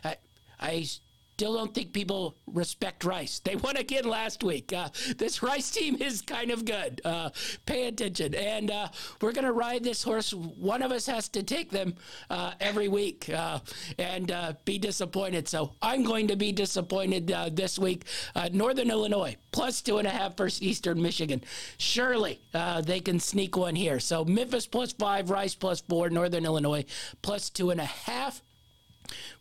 [0.04, 0.16] I,
[0.60, 0.86] I
[1.34, 3.40] still don't think people respect Rice.
[3.40, 4.72] They won again last week.
[4.72, 7.00] Uh, this Rice team is kind of good.
[7.04, 7.30] Uh,
[7.66, 8.34] pay attention.
[8.34, 8.88] And uh,
[9.20, 10.32] we're going to ride this horse.
[10.32, 11.94] One of us has to take them
[12.30, 13.58] uh, every week uh,
[13.98, 15.48] and uh, be disappointed.
[15.48, 17.26] So I'm going to be disappointed
[17.56, 18.04] this week.
[18.52, 21.42] Northern Illinois, plus two and a half versus Eastern Michigan.
[21.78, 22.40] Surely
[22.84, 23.98] they can sneak one here.
[23.98, 26.84] So Memphis plus five, Rice plus four, Northern Illinois
[27.22, 28.42] plus two and a half.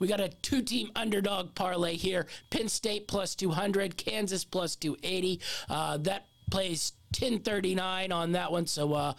[0.02, 5.39] We got a two team underdog parlay here Penn State plus 200, Kansas plus 280.
[5.70, 8.66] Uh, that plays 1039 on that one.
[8.66, 9.14] So, uh,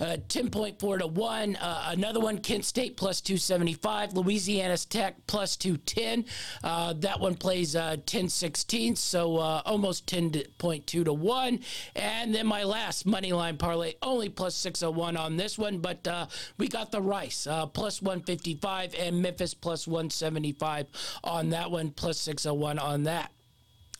[0.00, 1.56] uh, 10.4 to 1.
[1.56, 4.14] Uh, another one, Kent State plus 275.
[4.14, 6.24] Louisiana's Tech plus 210.
[6.62, 11.60] Uh, that one plays uh, 1016, so uh, almost 10.2 to 1.
[11.96, 16.26] And then my last money line parlay, only plus 601 on this one, but uh,
[16.58, 20.86] we got the Rice plus 155 and Memphis plus 175
[21.22, 23.30] on that one, plus 601 on that.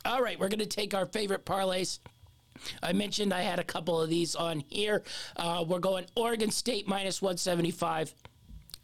[0.06, 1.98] All right, we're going to take our favorite parlays
[2.82, 5.02] I mentioned I had a couple of these on here.
[5.36, 8.14] Uh, we're going Oregon State minus 175.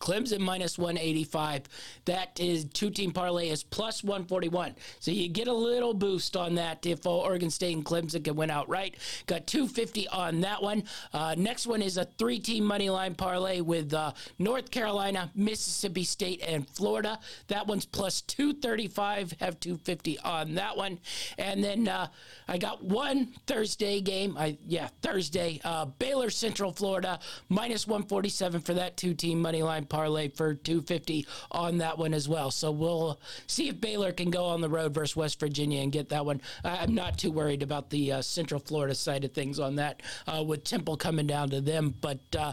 [0.01, 1.65] Clemson minus 185.
[2.07, 4.75] That is two team parlay is plus 141.
[4.99, 8.51] So you get a little boost on that if Oregon State and Clemson can win
[8.51, 8.97] outright.
[9.27, 10.85] Got 250 on that one.
[11.13, 16.05] Uh, next one is a three team money line parlay with uh, North Carolina, Mississippi
[16.05, 17.19] State, and Florida.
[17.49, 19.33] That one's plus 235.
[19.41, 20.99] Have 250 on that one.
[21.37, 22.09] And then uh,
[22.49, 24.37] I got one Thursday game.
[24.39, 25.61] I yeah Thursday.
[25.63, 27.21] Uh, Baylor Central Florida
[27.51, 32.29] minus 147 for that two team money line parlay for 250 on that one as
[32.29, 32.51] well.
[32.51, 36.09] So we'll see if Baylor can go on the road versus West Virginia and get
[36.09, 36.41] that one.
[36.65, 40.43] I'm not too worried about the uh, Central Florida side of things on that uh,
[40.43, 41.95] with Temple coming down to them.
[42.01, 42.53] But uh,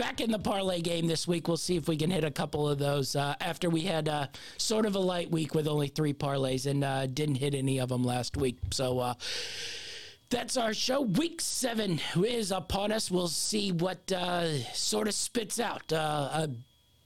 [0.00, 1.46] back in the parlay game this week.
[1.46, 4.28] We'll see if we can hit a couple of those uh, after we had uh,
[4.56, 7.90] sort of a light week with only three parlays and uh, didn't hit any of
[7.90, 8.56] them last week.
[8.70, 9.14] So uh,
[10.30, 11.02] that's our show.
[11.02, 13.10] Week seven is upon us.
[13.10, 15.92] We'll see what uh, sort of spits out.
[15.92, 16.46] Uh,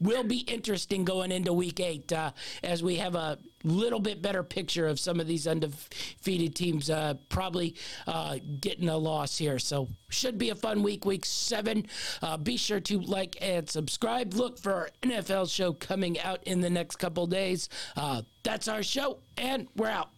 [0.01, 4.43] will be interesting going into week eight uh, as we have a little bit better
[4.43, 7.75] picture of some of these undefeated teams uh, probably
[8.07, 9.59] uh, getting a loss here.
[9.59, 11.87] So, should be a fun week, week seven.
[12.23, 14.35] Uh, be sure to like and subscribe.
[14.35, 17.69] Look for our NFL show coming out in the next couple days.
[17.97, 20.14] Uh, that's our show, and we're out.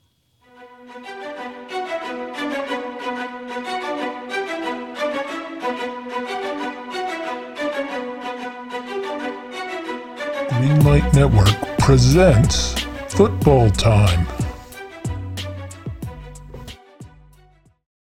[10.48, 12.74] Greenlight Network presents
[13.08, 14.35] Football Time.